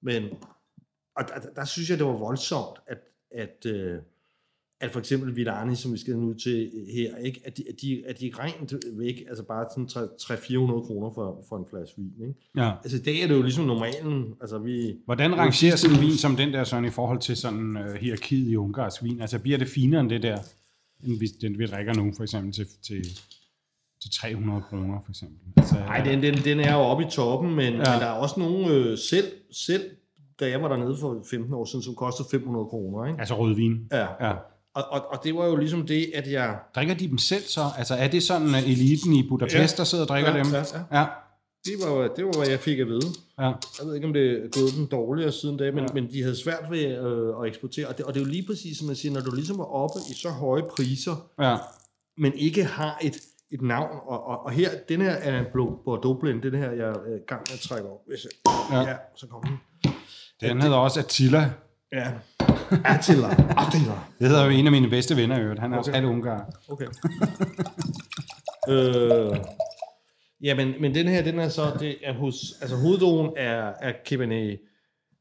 [0.01, 0.23] Men,
[1.15, 2.97] og der, der, der synes jeg, det var voldsomt, at,
[3.31, 3.99] at, øh,
[4.81, 7.41] at for eksempel Villani, som vi skal nu til her, ikke?
[7.45, 11.57] At, de, at, de, at de rent væk, altså bare sådan 300-400 kroner for, for
[11.57, 12.27] en flaske vin.
[12.27, 12.39] Ikke?
[12.55, 12.71] ja.
[12.83, 14.97] Altså i dag er det jo ligesom normalen, altså vi...
[15.05, 18.51] Hvordan rangerer sådan en vin som den der sådan i forhold til sådan uh, hierarkiet
[18.51, 19.21] i ungarsk vin?
[19.21, 20.37] Altså bliver det finere end det der,
[21.03, 23.03] end vi, den vi drikker nu, for eksempel til, til,
[24.01, 25.37] til 300 kroner, for eksempel?
[25.57, 27.79] Altså, Nej, den, den, den er jo oppe i toppen, men, ja.
[27.79, 27.91] Ja.
[27.91, 29.27] men der er også nogle øh, selv,
[29.65, 29.83] selv,
[30.39, 33.05] da jeg var dernede for 15 år siden, som kostede 500 kroner.
[33.07, 33.19] Ikke?
[33.19, 33.87] Altså rødvin.
[33.91, 34.27] Ja.
[34.27, 34.33] Ja.
[34.75, 36.57] Og, og, og det var jo ligesom det, at jeg...
[36.75, 37.61] Drikker de dem selv så?
[37.77, 40.51] Altså er det sådan uh, eliten i Budapest, der sidder og drikker Ja, dem?
[40.51, 40.99] ja, ja.
[40.99, 41.05] ja.
[41.65, 43.07] Det var, det var, hvad jeg fik at vide.
[43.39, 43.43] ja.
[43.45, 45.81] Jeg ved ikke, om det er gået den dårligere siden da, men, Ja.
[45.81, 45.93] ja.
[45.93, 47.87] men de havde svært ved øh, at eksportere.
[47.87, 49.65] Og det, og det er jo lige præcis, som man siger, når du ligesom er
[49.65, 51.57] oppe i så høje priser, ja.
[52.17, 53.17] men ikke har et,
[53.51, 53.97] et navn.
[54.07, 57.19] Og, og, og her, den her er en blå Bordeaux blend, det her, jeg i
[57.27, 57.99] gang at trække op.
[58.07, 58.31] Hvis jeg,
[58.71, 58.77] Ja.
[58.81, 58.89] ja.
[58.89, 58.95] ja.
[59.15, 59.57] så kommer den.
[60.41, 61.51] Den hedder også Attila.
[61.93, 62.11] Ja.
[62.85, 63.27] Attila.
[63.57, 63.93] Attila.
[64.19, 65.59] Det hedder jo en af mine bedste venner i øvrigt.
[65.59, 65.99] Han er også Okay.
[66.01, 66.49] halv ungar.
[66.69, 66.85] Okay.
[68.69, 69.37] øh,
[70.43, 73.93] ja, men, men den her, den er så, det er hos, altså hoveddogen er, er
[74.05, 74.59] Cabernet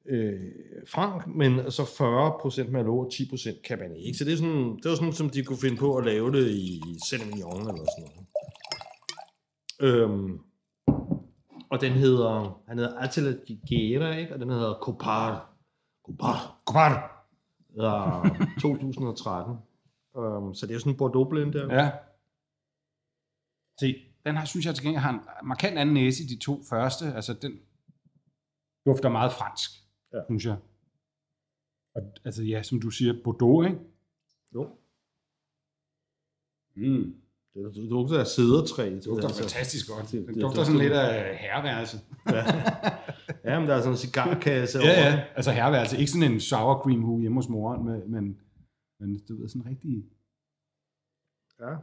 [0.06, 0.40] øh,
[0.88, 3.96] Franc, men så 40% Merlot og 10% Cabernet.
[4.06, 4.18] Ikke?
[4.18, 6.50] Så det er sådan, det var sådan, som de kunne finde på at lave det
[6.50, 8.26] i Sauvignon eller sådan noget.
[9.80, 10.40] Øhm,
[11.70, 14.34] og den hedder, han hedder Attila Gigera, ikke?
[14.34, 15.54] og den hedder Copar.
[16.06, 16.60] Copar.
[16.66, 17.26] Kvar.
[17.76, 18.20] Ja,
[18.60, 19.56] 2013.
[20.14, 21.74] Um, så det er jo sådan en Bordeaux blend der.
[21.74, 21.90] Ja.
[23.80, 23.94] Se,
[24.26, 27.04] den her synes jeg til gengæld har en markant anden næse i de to første.
[27.14, 27.60] Altså den
[28.86, 29.70] dufter meget fransk,
[30.12, 30.18] Ja.
[30.18, 30.24] ja.
[30.28, 30.56] synes jeg.
[31.94, 33.78] Og, altså ja, som du siger, Bordeaux, ikke?
[34.54, 34.76] Jo.
[36.76, 37.14] Mm.
[37.54, 38.90] Det, det dufter af sædertræ.
[38.90, 40.10] Det dufter fantastisk godt.
[40.12, 41.96] det- Den det dufter sådan lidt af herreværelse.
[43.44, 45.10] Ja, men der er sådan en cigarkasse Ja, over.
[45.16, 45.24] ja.
[45.36, 45.98] Altså herværelse.
[45.98, 48.40] Ikke sådan en sour cream hue hjemme hos moren, men, men,
[49.00, 50.04] men du ved, sådan rigtig...
[51.60, 51.74] Ja.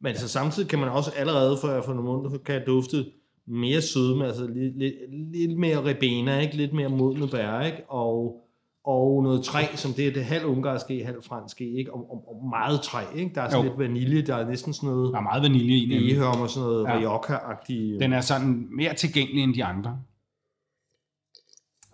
[0.00, 3.06] Men så samtidig kan man også allerede for, for nogle måneder kan jeg dufte
[3.46, 4.94] mere sødme, altså lidt, lidt,
[5.32, 6.56] lidt mere ribena, ikke?
[6.56, 7.82] lidt mere modne bær, ikke?
[7.88, 8.36] Og,
[8.84, 11.94] og noget træ, som det er det halv ungarske, halv franske, ikke?
[11.94, 13.34] Og, og, og meget træ, ikke?
[13.34, 13.70] Der er sådan Jo.
[13.70, 16.02] lidt vanilje, der er næsten sådan noget Der er meget vanilje i den.
[16.02, 16.98] egehørm og sådan noget Ja.
[16.98, 18.00] Rioja-agtigt.
[18.00, 19.98] Den er sådan mere tilgængelig end de andre.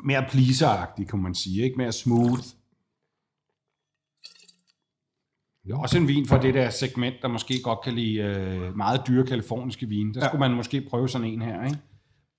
[0.05, 1.65] Mere pleaser kan man sige.
[1.65, 2.43] Ikke mere smooth.
[5.67, 8.77] Det er også en vin for det der segment, der måske godt kan lide øh,
[8.77, 10.15] meget dyre kaliforniske vine.
[10.15, 10.27] Der Ja.
[10.29, 11.79] skulle man måske prøve sådan en her, ikke?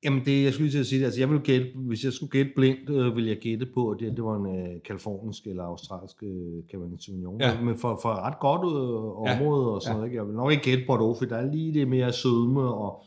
[0.03, 2.51] Jamen det, jeg skulle til at sige altså jeg vil gætte, hvis jeg skulle gætte
[2.55, 6.23] blindt, øh, vil jeg gætte på, at det, det var en øh, kalifornisk eller australsk
[6.23, 7.41] øh, Cabernet Sauvignon.
[7.41, 7.61] Ja.
[7.61, 9.35] Men for, for et ret godt øh, Ja.
[9.39, 9.97] område og sådan Ja.
[9.97, 10.07] noget.
[10.09, 10.17] Ikke?
[10.17, 13.03] Jeg vil nok ikke gætte Bordeaux, for der er lige det mere sødme og,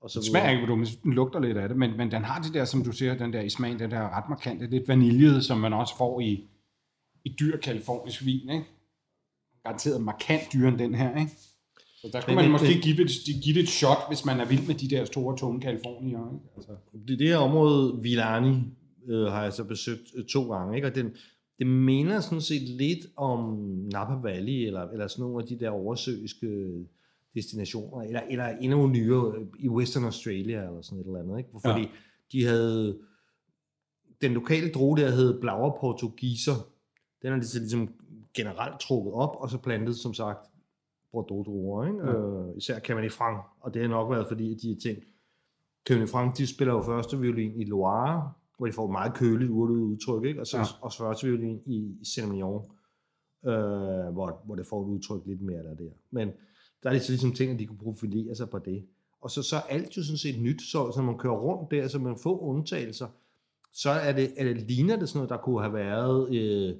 [0.00, 2.54] og så smager ikke, men den lugter lidt af det, men, men den har det
[2.54, 5.58] der, som du siger, den der i smagen, den der ret markante, lidt vaniljet, som
[5.58, 6.44] man også får i,
[7.24, 8.64] i dyr kalifornisk vin, ikke?
[9.68, 11.30] Garanteret markant dyrere end den her, ikke?
[12.00, 13.10] Så der skulle man måske give det,
[13.42, 16.46] give det et shot, hvis man er vild med de der store, tunge kalifornier, ikke?
[16.56, 16.72] Altså,
[17.08, 18.56] Det, det her område, Villani,
[19.08, 20.88] øh, har jeg så besøgt øh, to gange, ikke?
[20.88, 21.10] og den,
[21.58, 23.40] det minder sådan set lidt om
[23.92, 26.48] Napa Valley, eller, eller sådan nogle af de der oversøiske
[27.34, 31.38] destinationer, eller, eller endnu nyere øh, i Western Australia, eller sådan et eller andet.
[31.38, 31.50] Ikke?
[31.64, 31.86] Fordi Ja.
[32.32, 32.98] de havde,
[34.22, 36.54] den lokale droge der hed Blauer Portugiser,
[37.22, 37.88] den er ligesom
[38.42, 40.38] generelt trukket op, og så plantet, som sagt,
[41.12, 41.98] Bordeaux-druer, ikke?
[41.98, 42.12] Ja.
[42.12, 45.04] Øh, især Cabernet Franc, og det har nok været, fordi at de har tænkt,
[45.88, 49.50] Cabernet Franc, de spiller jo første violin i Loire, hvor de får et meget køligt,
[49.50, 50.40] urtet udtryk, ikke?
[50.40, 50.64] og så Ja.
[50.80, 52.62] også første violin i, i Saint-Emilion,
[53.50, 55.90] øh, hvor, hvor det får et udtryk lidt mere der der.
[56.10, 56.28] Men
[56.82, 58.86] der er så ligesom ting, at de kunne profilere sig på det.
[59.20, 61.88] Og så, så er alt jo sådan set nyt, så, så man kører rundt der,
[61.88, 63.06] så man får undtagelser,
[63.72, 66.76] så er det, er det, ligner det sådan noget, der kunne have været øh,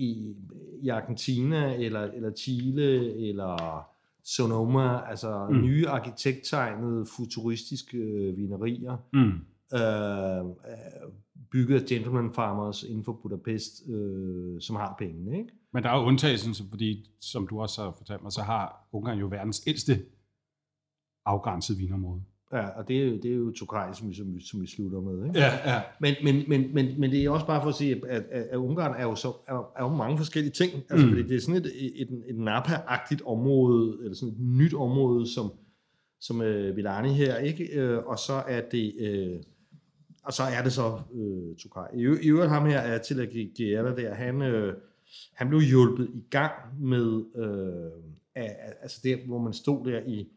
[0.00, 0.36] i,
[0.82, 3.84] i Argentina, eller, eller Chile, eller
[4.24, 5.60] Sonoma, altså Mm.
[5.62, 9.32] nye arkitekttegnede futuristiske øh, vinerier, mm.
[9.78, 11.12] øh, øh,
[11.50, 15.50] bygget af gentleman farmers inden for Budapest, øh, som har pengene, ikke?
[15.72, 19.18] Men der er jo undtagelsen, fordi, som du også har fortalt mig, så har Ungarn
[19.18, 20.02] jo verdens ældste
[21.24, 22.22] afgrænsede vinområde.
[22.52, 24.66] Ja, og det er jo, det er jo Tokaj, som vi, som, vi, som vi
[24.66, 25.38] slutter med, ikke?
[25.38, 25.80] Ja, ja.
[26.00, 28.56] Men, men, men, men, men det er også bare for at sige, at, at, at
[28.56, 30.72] Ungarn er jo, så, er, er jo mange forskellige ting.
[30.90, 31.12] Altså, Mm.
[31.12, 35.34] fordi det er sådan et, et, et, et Napa-agtigt område, eller sådan et nyt område,
[35.34, 35.52] som,
[36.20, 37.64] som øh, Vilani her, ikke?
[37.80, 38.94] Øh, og så er det...
[39.00, 39.40] Øh,
[40.24, 41.88] og så er det så øh, Tokaj.
[41.94, 44.74] I, I øvrigt ham her, Attila Gierda der, han, øh,
[45.34, 48.02] han blev hjulpet i gang med, øh,
[48.34, 50.28] af, af- altså der, hvor man stod der i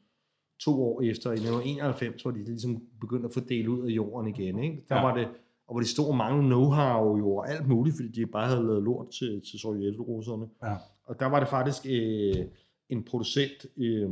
[0.59, 4.27] to år efter, i 1991, hvor de ligesom begyndte at få delt ud af jorden
[4.35, 4.59] igen.
[4.63, 4.85] Ikke?
[4.89, 5.01] Der Ja.
[5.01, 5.27] var det,
[5.67, 8.83] og hvor de stod mange know-how jo, og alt muligt, fordi de bare havde lavet
[8.83, 10.47] lort til, til sovjetrusserne.
[10.63, 10.75] Ja.
[11.05, 12.45] Og der var det faktisk øh,
[12.89, 14.09] en producent, øh,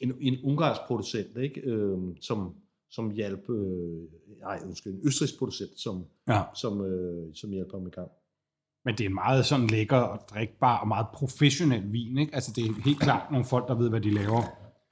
[0.00, 1.60] en, en ungarsk producent, ikke?
[1.60, 2.54] Øh, som,
[2.90, 4.02] som hjalp, øh,
[4.40, 6.42] nej, undskyld, en østrisk producent, som, ja.
[6.54, 8.08] som, øh, som hjalp ham i gang.
[8.84, 12.34] Men det er meget sådan lækker og drikbar og meget professionel vin, ikke?
[12.34, 14.42] Altså det er helt klart nogle folk, der ved, hvad de laver,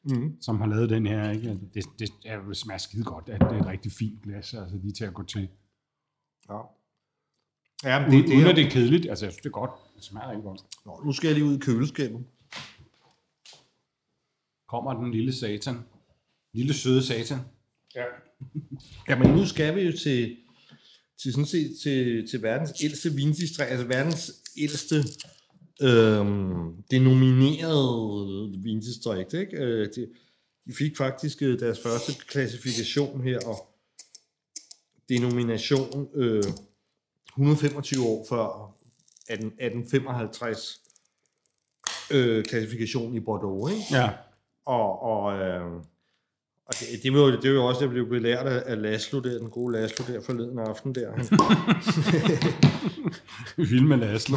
[0.05, 0.37] Mm.
[0.41, 1.59] som har lavet den her, ikke?
[1.75, 4.77] Det, det, er jo smager skide godt, at det er et rigtig fint glas, altså
[4.83, 5.49] lige til at gå til.
[6.49, 6.61] Ja.
[7.85, 9.49] Ja, men Det, det, det, uden er, at det er kedeligt, altså jeg synes, det
[9.49, 9.71] er godt.
[9.97, 10.61] Det smager rigtig godt.
[10.87, 12.25] Nå, nu skal jeg lige ud i køleskabet.
[14.69, 15.77] Kommer den lille satan.
[16.55, 17.39] Lille søde satan.
[17.95, 18.05] Ja.
[19.09, 20.37] Jamen nu skal vi jo til,
[21.23, 24.97] til, sådan set, til, til verdens ældste vindistrikt, altså verdens ældste
[25.81, 29.35] øhm, denominerede vindistrikt.
[29.35, 29.57] Ikke?
[29.57, 30.09] Øh, de,
[30.67, 33.69] de fik faktisk øh, deres første klassifikation her, og
[35.09, 36.43] denomination øh,
[37.29, 38.75] 125 år før
[39.29, 40.81] 18, 1855
[42.13, 43.71] øh, klassifikation i Bordeaux.
[43.71, 43.85] Ikke?
[43.91, 44.11] Ja.
[44.65, 45.83] Og, og, øh,
[46.67, 49.21] og det, det, var jo, det var jo også, det blev belært af, af Laszlo
[49.21, 51.09] der, den gode Laszlo der forleden aften der.
[53.57, 54.37] Vild med Laszlo.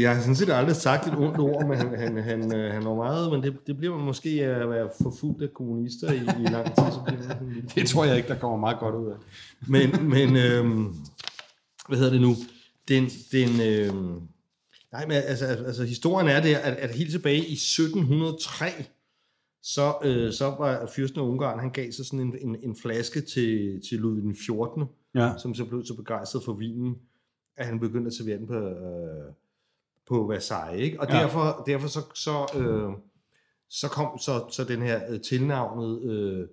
[0.00, 2.84] jeg har sådan set aldrig sagt et ondt ord, men han, han, han, øh, han
[2.84, 6.46] var meget, men det, det bliver man måske at være forfulgt af kommunister i, i
[6.46, 6.74] lang tid.
[6.92, 9.10] Så bliver man sådan en lille- Det tror jeg ikke, der kommer meget godt ud
[9.10, 9.16] af.
[9.68, 10.94] Men, men øhm,
[11.88, 12.34] hvad hedder det nu?
[12.88, 14.20] Den, den, øhm,
[14.92, 18.66] nej, men altså, altså, altså historien er der, at, at helt tilbage i 1703,
[19.62, 23.20] så, øh, så var fyrsten af Ungarn, han gav sig sådan en, en, en flaske
[23.20, 24.84] til, til Ludvig den 14.,
[25.14, 25.32] Ja.
[25.38, 26.96] som så blev så begejstret for vinen,
[27.56, 29.32] at han begyndte at servere den på, øh,
[30.08, 30.84] på Versailles.
[30.84, 31.00] Ikke?
[31.00, 31.18] Og Ja.
[31.20, 32.90] derfor, derfor så, så, øh,
[33.70, 36.48] så kom så, så den her øh, tilnavnet øh,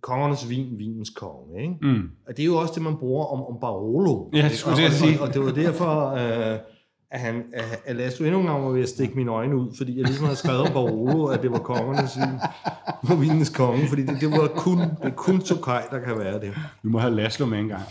[0.00, 1.62] kongernes vin, vinens konge.
[1.62, 1.74] Ikke?
[1.82, 2.10] Mm.
[2.26, 4.30] Og det er jo også det, man bruger om, om Barolo.
[4.32, 5.20] Ja, det skulle og, jeg og, sige.
[5.20, 6.58] og, og det var derfor, øh,
[7.10, 9.96] at, han, at, at endnu en gang var ved at stikke mine øjne ud, fordi
[9.98, 12.18] jeg ligesom havde skrevet om Barolo, at det var kongernes
[13.02, 16.40] og vinens konge, fordi det, det var kun, det er kun Tokaj, der kan være
[16.40, 16.54] det.
[16.82, 17.82] Vi må have Laszlo med en gang.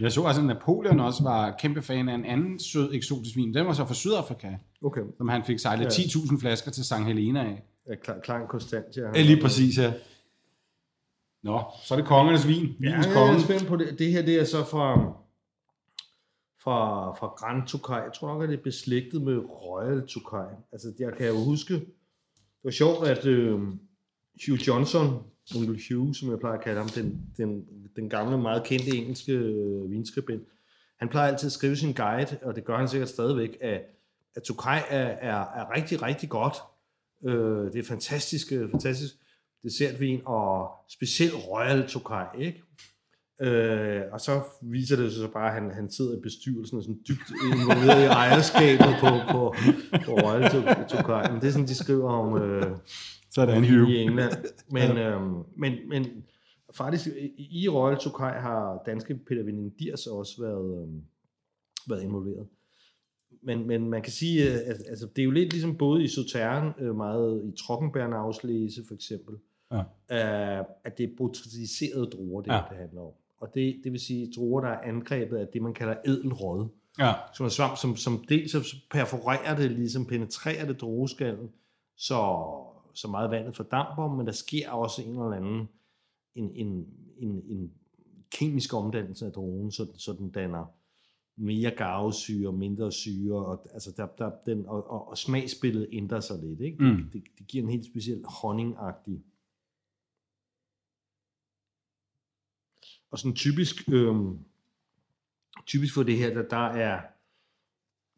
[0.00, 3.54] Jeg så også, at Napoleon også var kæmpe fan af en anden sød eksotisk vin.
[3.54, 4.48] Den var så fra Sydafrika,
[4.84, 5.00] Okay.
[5.18, 5.88] som han fik sejlet Ja.
[5.88, 6.94] 10.000 flasker til St.
[7.06, 7.62] Helena af.
[7.88, 9.02] Ja, klar, klar konstant, ja.
[9.14, 9.92] Ja, lige præcis, ja.
[11.42, 12.64] Nå, så er det kongernes vin.
[12.66, 13.34] Ja, Vinens jeg konge.
[13.34, 13.98] er spændt på det.
[13.98, 15.12] Det her, det er så fra,
[16.66, 17.98] fra, fra Grand Tokaj.
[17.98, 20.48] Jeg tror nok, at det er beslægtet med Royal Tokaj.
[20.72, 23.60] Altså, jeg kan jo huske, det var sjovt, at øh,
[24.46, 25.22] Hugh Johnson,
[25.56, 29.32] onkel Hugh, som jeg plejer at kalde ham, den, den, den gamle, meget kendte engelske
[29.32, 30.42] øh, vinskribent,
[30.98, 33.82] han plejer altid at skrive sin guide, og det gør han sikkert stadigvæk, at,
[34.36, 36.56] at Tokaj er, er, er rigtig, rigtig godt.
[37.26, 39.14] Øh, det er fantastisk, øh, fantastisk
[39.62, 42.62] dessertvin, og specielt Royal Tokaj, ikke?
[43.42, 46.82] Øh, og så viser det sig så bare, at han, han sidder i bestyrelsen og
[46.82, 49.54] sådan dybt involveret i ejerskabet på, på,
[50.04, 51.32] på Royal To- Tokaj.
[51.32, 52.76] Men det er sådan, de skriver om øh,
[53.30, 53.90] Så er en Hugh.
[53.90, 54.32] i England.
[54.70, 56.06] Men, øhm, men, men
[56.74, 57.08] faktisk
[57.38, 61.02] i Royal Tokaj har danske Peter Winding Diers også været, øhm,
[61.88, 62.46] været involveret.
[63.42, 66.08] Men, men man kan sige, øh, at altså, det er jo lidt ligesom både i
[66.08, 69.34] Sautern, øh, meget i Trockenbærne afslæse for eksempel,
[69.72, 69.78] Ja.
[70.58, 72.60] øh, at det er botritiserede druer, det, ja.
[72.70, 73.12] det handler om.
[73.40, 76.68] Og det, det vil sige druer, der er angrebet af det, man kalder edelråd
[76.98, 77.12] Ja.
[77.34, 81.50] som er svamp, som, som dels perforerer det, ligesom penetrerer det drueskallen,
[81.96, 82.44] så,
[82.94, 85.68] så meget vandet fordamper, men der sker også en eller anden
[86.34, 86.86] en, en,
[87.18, 87.72] en, en
[88.30, 90.64] kemisk omdannelse af druen, så, så den danner
[91.36, 96.38] mere garvesyre, mindre syre, og, altså der, der, den, og, og, og smagsbilledet ændrer sig
[96.42, 96.60] lidt.
[96.60, 96.84] Ikke?
[96.84, 96.96] Mm.
[96.96, 99.22] Det, det, det giver en helt speciel honningagtig.
[103.10, 104.38] Og sådan typisk, øhm,
[105.66, 107.00] typisk for det her, der, der er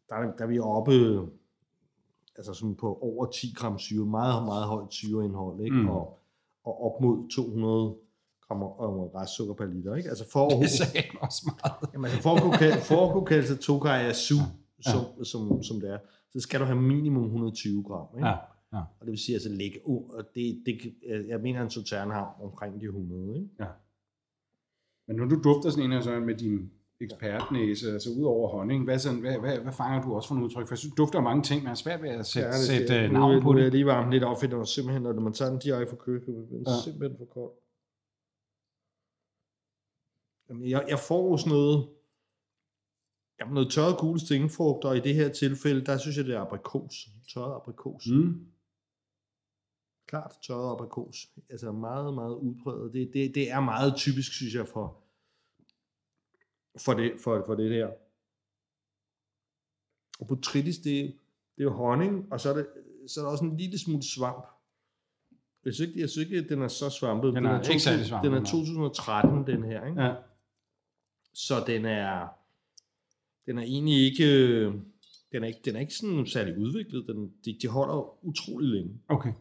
[0.09, 0.91] der, er- der er vi oppe
[2.37, 5.75] altså sådan på over 10 gram syre, meget, meget højt syreindhold, ikke?
[5.75, 5.89] Mm.
[5.89, 6.19] Og,
[6.63, 7.95] og op mod 200
[8.47, 9.95] gram øh, restsukker per liter.
[9.95, 10.09] Ikke?
[10.09, 11.93] Altså for, Det at, sagde han også meget.
[11.93, 14.35] jamen, altså for, at kunne, kalde- for at kunne kalde sig Tokaj er su,
[14.85, 14.91] Ja.
[14.91, 15.97] som, som, som det er,
[16.33, 18.07] så skal du have minimum 120 gram.
[18.17, 18.27] Ikke?
[18.27, 18.35] Ja.
[18.73, 18.77] Ja.
[18.99, 20.93] Og det vil sige, altså lægge, uh, og det, det,
[21.27, 23.35] jeg mener, en Sautern har omkring de 100.
[23.35, 23.49] Ikke?
[25.09, 28.83] Men når du dufter sådan en her så med din ekspertnæse, altså ud over honning,
[28.83, 30.67] hvad, sådan, hvad, hvad, hvad fanger du også for en udtryk?
[30.67, 32.53] For jeg synes, du dufter mange ting, men jeg er svært ved at sætte, ja,
[32.53, 33.73] det sætte uh, nu, navn på nu er det.
[33.73, 36.61] lige varmt lidt op, det var simpelthen, når man tager den direkte fra køkkenet, den
[36.67, 36.81] er Ja.
[36.83, 37.47] simpelthen for.
[40.49, 41.77] Jamen, jeg, jeg får sådan noget,
[43.39, 46.41] jamen noget tørret gule stingfrugt, og i det her tilfælde, der synes jeg, det er
[46.41, 46.95] aprikos.
[47.33, 48.03] Tørret aprikos.
[48.11, 48.45] Mm.
[50.09, 51.29] Klart tørret aprikos.
[51.49, 52.93] Altså meget, meget udpræget.
[52.93, 54.97] Det, det, det er meget typisk, synes jeg, for,
[56.77, 57.89] for, det, for, for det her.
[60.19, 60.83] Og botrytis, det,
[61.55, 62.67] det er jo honning, og så er, det,
[63.07, 64.45] så er der også en lille smule svamp.
[65.65, 67.33] Jeg synes ikke, jeg synes ikke at den er så svampet.
[67.33, 68.51] Den er ikke 2000 særlig svampet, Den er nej.
[68.51, 69.85] 2013, den her.
[69.85, 70.01] Ikke?
[70.01, 70.15] Ja.
[71.33, 72.27] Så den er,
[73.45, 74.73] den er egentlig ikke, øh,
[75.31, 77.07] den er ikke, den er ikke sådan særlig udviklet.
[77.07, 79.01] Den, de, de holder utrolig længe.
[79.07, 79.33] Okay.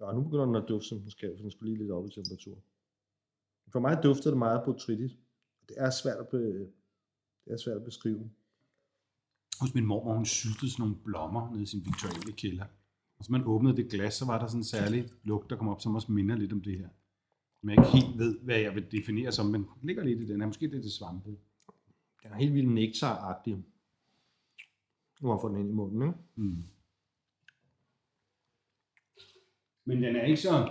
[0.00, 2.06] Ja, nu begynder den at dufte, som den skal, for den skulle lige lidt op
[2.06, 2.58] i temperatur.
[3.72, 5.12] For mig dufter det meget botrytis.
[5.68, 6.58] Det er svært at, be,
[7.44, 8.30] det er svært at beskrive.
[9.60, 12.64] Hos min mor, hvor hun syltede sådan nogle blommer nede i sin Victoria kælder.
[13.18, 15.68] Og så man åbnede det glas, så var der sådan en særlig lugt, der kom
[15.68, 16.88] op, som også minder lidt om det her.
[17.62, 20.40] Men jeg ikke helt ved, hvad jeg vil definere som, men ligger lidt i den
[20.40, 20.46] her.
[20.46, 21.30] Måske det er det svampe.
[22.22, 23.64] Den er helt vildt nektaragtig.
[25.20, 26.18] Nu har jeg fået den ind i munden, ikke?
[26.36, 26.64] Mm.
[29.94, 30.68] Men den er ikke så,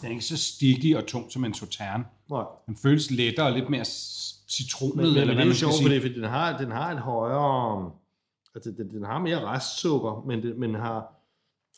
[0.00, 2.04] den er ikke så sticky og tung som en sautern.
[2.30, 2.44] Nej.
[2.66, 3.84] Den føles lettere og lidt mere
[4.48, 6.70] citronet, Men, eller men det hvad er man skal sjovt, fordi, fordi den, har, den
[6.70, 7.90] har et højere...
[8.54, 11.12] Altså, den, den har mere restsukker, men, det, men har...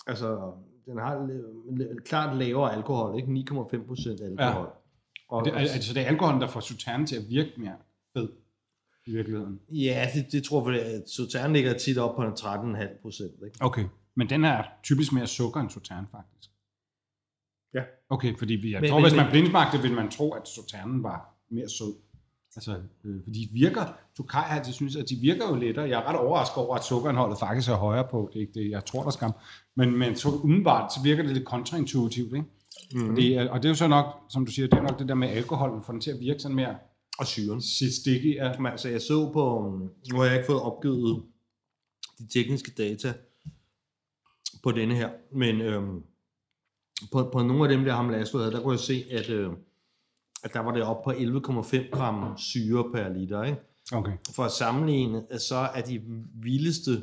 [0.07, 0.53] Altså,
[0.87, 3.45] den har la- la- klart lavere alkohol, ikke?
[3.51, 4.65] 9,5 procent alkohol.
[4.65, 4.71] Ja.
[5.29, 7.77] Og, Det, er- altså, det er alkoholen, der får sautern til at virke mere
[8.17, 8.29] fed
[9.07, 9.61] i virkeligheden.
[9.71, 13.57] ja, det, det tror jeg, at Sautern ligger tit op på en 13,5 procent, ikke?
[13.61, 13.85] Okay.
[14.15, 16.51] Men den er typisk mere sukker end sautern, faktisk.
[17.75, 17.83] Ja.
[18.11, 21.03] Okay, fordi vi, jeg Men- tror, men- hvis man blindsmagte, ville man tro, at sauternen
[21.03, 21.95] var mere sød.
[22.57, 23.85] Altså, øh, fordi de virker,
[24.17, 25.89] Tokai har altid synes, at de virker jo lettere.
[25.89, 28.31] Jeg er ret overrasket over, at sukkerindholdet faktisk er højere på.
[28.33, 29.33] Det er ikke det, jeg tror, der skam.
[29.77, 32.47] Men, men så umiddelbart, så virker det lidt kontraintuitivt, ikke?
[32.95, 33.07] Mm.
[33.07, 35.09] Fordi, øh, og det er jo så nok, som du siger, det er nok det
[35.09, 36.77] der med alkoholen, for den til at virke sådan mere
[37.19, 37.63] Og syren.
[37.63, 38.35] sticky.
[38.35, 38.53] Ja.
[38.59, 39.73] Men altså, jeg så på,
[40.13, 41.23] nu har jeg ikke fået opgivet
[42.19, 43.15] de tekniske data
[44.63, 46.03] på denne her, men øhm,
[47.13, 49.51] på, på nogle af dem, der har med havde, der kunne jeg se, at, øh,
[50.45, 53.43] at der var det op på 11,5 gram syre per liter.
[53.43, 53.59] Ikke?
[53.93, 54.13] Okay.
[54.35, 56.03] For at sammenligne, så er de
[56.35, 57.03] vildeste,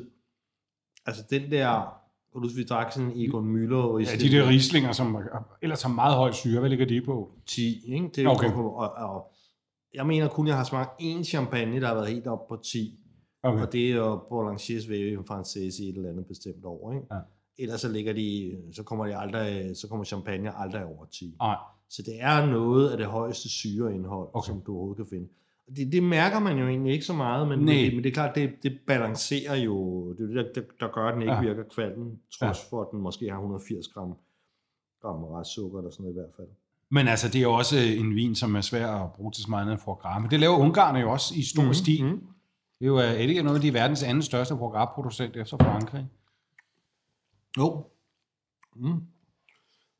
[1.06, 1.98] altså den der,
[2.32, 5.16] hvor du vi drak sådan en Egon Müller, og Ja, de der rislinger, som
[5.62, 7.32] ellers har meget høj syre, hvad ligger de på?
[7.46, 8.10] 10, ikke?
[8.14, 8.46] Det er Okay.
[8.46, 8.56] okay.
[8.56, 9.32] og, og,
[9.94, 12.98] jeg mener kun, jeg har smagt én champagne, der har været helt op på 10.
[13.42, 13.62] Okay.
[13.62, 16.92] Og det er jo Boulanger Veuve Française i et eller andet bestemt år.
[16.92, 17.06] Ikke?
[17.10, 17.20] Ja.
[17.58, 21.34] Ellers så ligger de, så kommer de aldrig, så kommer champagne aldrig over 10.
[21.40, 21.56] Nej.
[21.90, 24.46] Så det er noget af det højeste syreindhold, Okay.
[24.46, 25.28] som du overhovedet kan finde.
[25.76, 28.34] Det, det mærker man jo egentlig ikke så meget, men, det, men det er klart,
[28.34, 31.40] det, det balancerer jo, det er det, der, der, gør, at den ikke Ja.
[31.40, 32.76] virker kvalmen, trods ja.
[32.76, 34.14] for, at den måske har 180 gram,
[35.02, 36.48] gram restsukker eller sådan noget i hvert fald.
[36.90, 39.50] Men altså, det er jo også en vin, som er svær at bruge til så
[39.50, 41.74] meget andet Men det laver Ungarn jo også i stor mm-hmm.
[41.74, 42.04] stil.
[42.04, 42.20] Mhm.
[42.78, 46.06] Det er jo øh, ikke noget af de verdens anden største foie producent efter Frankrig.
[47.58, 47.84] Jo.
[48.76, 49.00] Mm.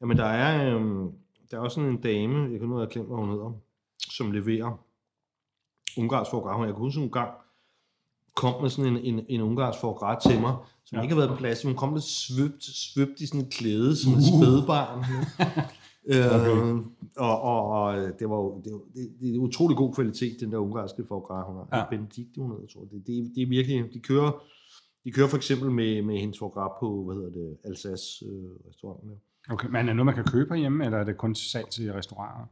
[0.00, 1.10] Jamen, der er, øhm,
[1.50, 3.52] der er også sådan en dame, jeg kan nu have glemt, hvad hun hedder,
[4.10, 4.80] som leverer
[5.98, 6.58] ungarsk foie gras.
[6.58, 7.30] Jeg kan huske en gang,
[8.34, 11.02] kom med sådan en, en, en ungarsk foie gras til mig, som Ja.
[11.02, 11.62] ikke har været på plads.
[11.62, 14.40] Hun kom lidt svøbt, svøbt i sådan et klæde, som et Uh.
[14.40, 15.04] spædbarn.
[16.08, 16.56] Okay.
[16.66, 16.76] øh,
[17.16, 20.52] og, og, og, det var jo det, var- det, det er utrolig god kvalitet, den
[20.52, 21.78] der ungarske foie gras, hun har.
[21.78, 21.84] Ja.
[21.90, 22.90] Benedikte, hun hedder, tror jeg.
[22.90, 24.32] Det, det, det er virkelig, de kører,
[25.06, 28.90] de kører for eksempel med, med hendes foie på, hvad hedder det, Alsace øh.
[29.50, 31.68] Okay, men er det noget, man kan købe herhjemme, eller er det kun til salg
[31.70, 32.46] til restauranter?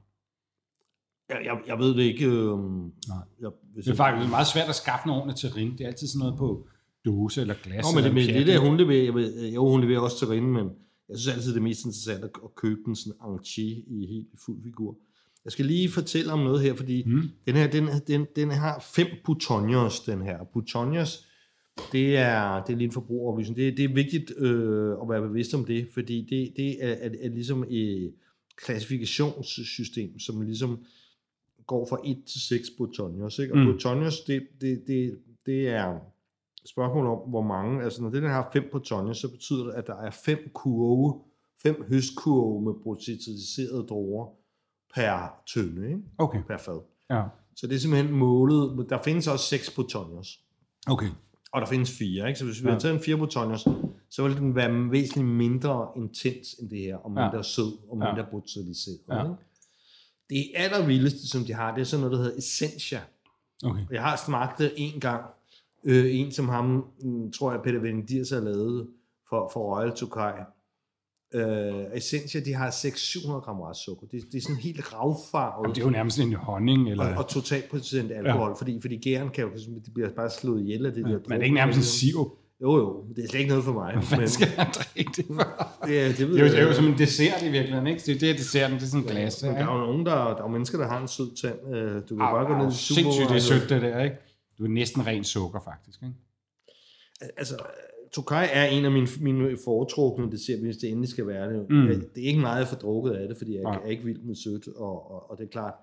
[1.29, 2.27] Jeg, jeg, jeg ved det ikke.
[2.27, 3.17] Øh, Nej.
[3.41, 5.73] Jeg, hvis Det er faktisk meget svært at skaffe nogle ordentligt til rin.
[5.73, 6.67] Det er altid sådan noget på
[7.05, 7.85] dåse eller glas.
[7.85, 8.35] Nå, men det, men pjat.
[8.35, 10.71] det der, hun leverer, jeg ved, jo, hun leverer også til rinde, men
[11.09, 14.63] jeg synes altid, det er mest interessant at, købe den sådan entier i helt fuld
[14.63, 14.97] figur.
[15.45, 17.23] Jeg skal lige fortælle om noget her, fordi Mm.
[17.47, 20.45] den her, den, den, den har fem boutonniers, den her.
[20.53, 21.27] Boutonniers,
[21.93, 23.57] det er, det er lige en forbrugeroplysning.
[23.57, 27.11] Det, det er vigtigt øh, at være bevidst om det, fordi det, det er, er,
[27.21, 28.15] er ligesom et
[28.57, 30.85] klassifikationssystem, som ligesom
[31.67, 33.39] går fra 1 til 6 boutonniers.
[33.39, 33.55] Ikke?
[33.55, 33.65] Og Mm.
[33.67, 35.99] boutonniers, det, det, det, det er
[36.67, 39.97] spørgsmål om, hvor mange, altså når den har fem boutonniers, så betyder det, at der
[39.97, 41.21] er fem kurve,
[41.63, 44.27] fem høstkurve med processiserede druer
[44.95, 46.01] per tønde, ikke?
[46.19, 46.81] Okay, per fad.
[47.11, 47.23] ja.
[47.57, 48.87] Så det er simpelthen målet.
[48.91, 50.41] Der findes også seks boutonniers,
[50.87, 51.07] Okay.
[51.55, 52.29] Og der findes fire.
[52.29, 52.39] Ikke?
[52.39, 52.73] Så hvis vi Ja.
[52.73, 53.67] har taget en fire boutonniers,
[54.11, 57.37] så vil den være væsentligt mindre intens end det her, og mindre Ja.
[57.37, 57.43] ja.
[57.43, 58.13] sød, og Ja.
[58.13, 58.99] mindre botuliseret.
[59.09, 59.23] Ja.
[59.23, 59.35] Ikke?
[60.31, 63.01] Det allervildeste, som de har, det er sådan noget, der hedder Essentia.
[63.65, 63.81] Okay.
[63.91, 65.25] Jeg har smagt det en gang.
[65.85, 68.89] Øh, en, som ham, mm, tror jeg, Peter Venedirs har lavet
[69.29, 70.33] for, for Royal Tokai.
[71.35, 74.07] Øh, Essentia, de har 600 gram restsukker.
[74.07, 75.65] Det, det er sådan helt ravfarvet.
[75.65, 77.05] Jamen, det er jo nærmest en honning, eller...
[77.05, 78.55] og, og totalt procent alkohol, ja.
[78.55, 79.51] fordi, fordi gæren kan jo,
[79.85, 81.11] det bliver bare slået ihjel af det der.
[81.11, 82.29] men er det ikke nærmest en sirup?
[82.63, 83.95] Jo, jo, det er slet ikke noget for mig.
[84.09, 85.47] Hvad men, skal man drikke det for?
[85.93, 86.77] ja, det ved Det er, jo, det er jo jeg.
[86.77, 88.01] som en dessert i virkeligheden, ikke?
[88.07, 89.43] Det er det, er desserten, det er sådan en glas.
[89.43, 89.67] Men der Ja.
[89.67, 91.75] er jo nogen, der, der er mennesker, der har en sød tand.
[91.75, 93.43] Øh, Du kan Ah, bare gå ned ah, i Sindssygt, det er supermarkedet.
[93.43, 94.17] sødt det der, ikke?
[94.59, 96.15] Du er næsten ren sukker, faktisk, ikke?
[97.37, 97.55] Altså,
[98.15, 101.71] Tokai er en af mine, mine foretrukne desserter, hvis det endelig skal være det.
[101.71, 101.87] Mm.
[102.15, 103.81] Det er ikke meget, jeg får drukket af det, fordi jeg Nej.
[103.85, 105.75] er ikke vild med sødt, og, og, og det er klart,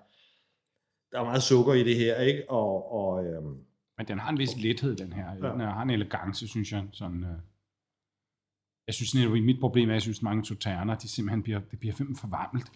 [1.12, 2.50] der er meget sukker i det her, ikke?
[2.50, 3.56] Og, og øhm,
[3.98, 5.26] Men den har en vis lethed, den her.
[5.42, 5.52] Ja.
[5.52, 6.84] Den har en elegance, synes jeg.
[6.92, 7.38] Sådan, øh...
[8.86, 11.60] Jeg synes, at mit problem er, at jeg synes, at mange sauterner, de simpelthen bliver,
[11.70, 12.72] det bliver for varmt.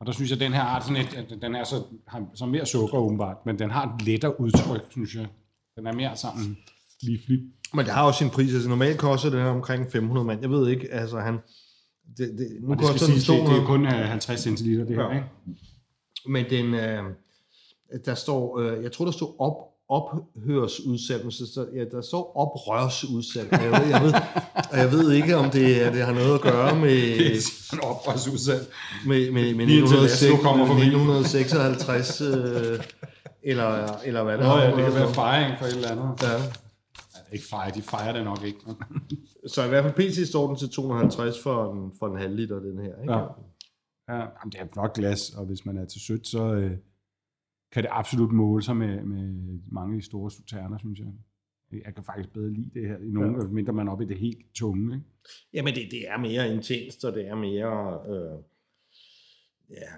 [0.00, 1.76] Og der synes jeg, at den her har sådan et, at den er så,
[2.06, 5.28] har så mere sukker åbenbart, men den har et lettere udtryk, synes jeg.
[5.76, 6.56] Den er mere sådan
[7.02, 7.40] livlig.
[7.74, 8.54] Men det har jo sin pris.
[8.54, 10.40] Altså normalt koster det her omkring 500 mand.
[10.40, 11.38] Jeg ved ikke, altså han...
[12.18, 14.40] Det, det, nu Og det koster den siges, det, det er 200, kun øh, 50
[14.40, 15.10] centiliter, det her, Ja.
[15.14, 15.26] ikke?
[16.28, 17.02] men den, øh,
[18.04, 19.54] der står, øh, jeg tror der står op,
[19.88, 23.48] ophørsudsalg, men så, ja, der står oprørsudsalg.
[23.52, 24.12] Jeg ved, jeg ved,
[24.72, 27.80] og jeg ved ikke, om det, det har noget at gøre med, Det er en
[27.80, 28.66] oprørsudsalg.
[29.06, 30.80] med, med, med Lige indtil 1906, Laszlo kommer forbi.
[30.80, 32.78] 1956, øh,
[33.42, 36.22] eller, eller hvad det Nå ja, det kan være fejring for et eller andet.
[36.22, 36.28] Ja.
[37.32, 38.60] Ikke fejre, de fejrer det nok ikke.
[39.54, 40.28] Så i hvert fald pt.
[40.28, 43.00] står den til 250 for en, for en halv liter, den her.
[43.00, 43.12] Ikke?
[43.12, 43.26] Ja.
[44.08, 46.76] Ja, jamen, det er flot glas, og hvis man er til sødt, så øh,
[47.72, 51.08] kan det absolut måle sig med, med mange af de store sauterner, synes jeg.
[51.84, 53.48] Jeg kan faktisk bedre lide det her, i nogle, ja.
[53.48, 54.94] mindre man oppe i det helt tunge.
[54.94, 55.06] Ikke?
[55.52, 58.38] Jamen, det, det er mere intenst, og det er mere, øh,
[59.70, 59.92] ja,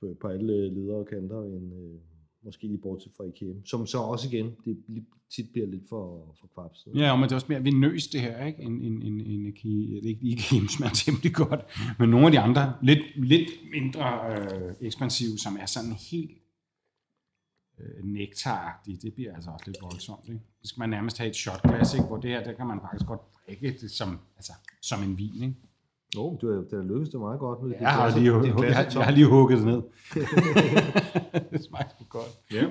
[0.00, 2.00] på, på alle ledere og kanter, end, øh,
[2.44, 6.46] måske lige bortset fra IKEA, som så også igen, det tit bliver lidt for, for
[6.54, 6.88] kvaps.
[6.94, 8.62] Ja, men det er også mere venøst det her, ikke?
[8.62, 11.60] En, en, en, en IKEA, ikke IKEA smager temmelig godt,
[11.98, 16.38] men nogle af de andre, lidt, lidt mindre øh, ekspansive, som er sådan helt
[17.80, 20.40] øh, nektaragtige, det bliver altså også lidt voldsomt, ikke?
[20.60, 22.06] Det skal man nærmest have et shotglas, ikke?
[22.06, 25.42] Hvor det her, der kan man faktisk godt drikke det som, altså, som en vin,
[25.42, 25.54] ikke?
[26.16, 27.62] Jo, oh, det, det lykkedes det meget godt.
[27.62, 28.32] Med Jeg har, lige,
[28.66, 29.82] jeg, har, jeg har lige hugget det ned.
[31.52, 32.38] det smager sgu godt.
[32.52, 32.64] Ja.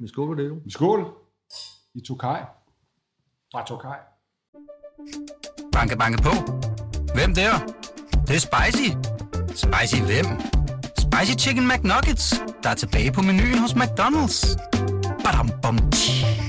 [0.00, 0.56] Vi skål på det jo.
[0.68, 1.04] Skål
[1.94, 2.44] i Tokaj.
[3.52, 3.98] Fra Tokaj.
[5.72, 6.30] Banke, banke på.
[7.14, 7.52] Hvem der?
[8.10, 8.88] Det, det er spicy.
[9.48, 10.26] Spicy hvem?
[10.98, 14.56] Spicy Chicken McNuggets, der er tilbage på menuen hos McDonald's.
[15.24, 16.41] Badum, bom, tji.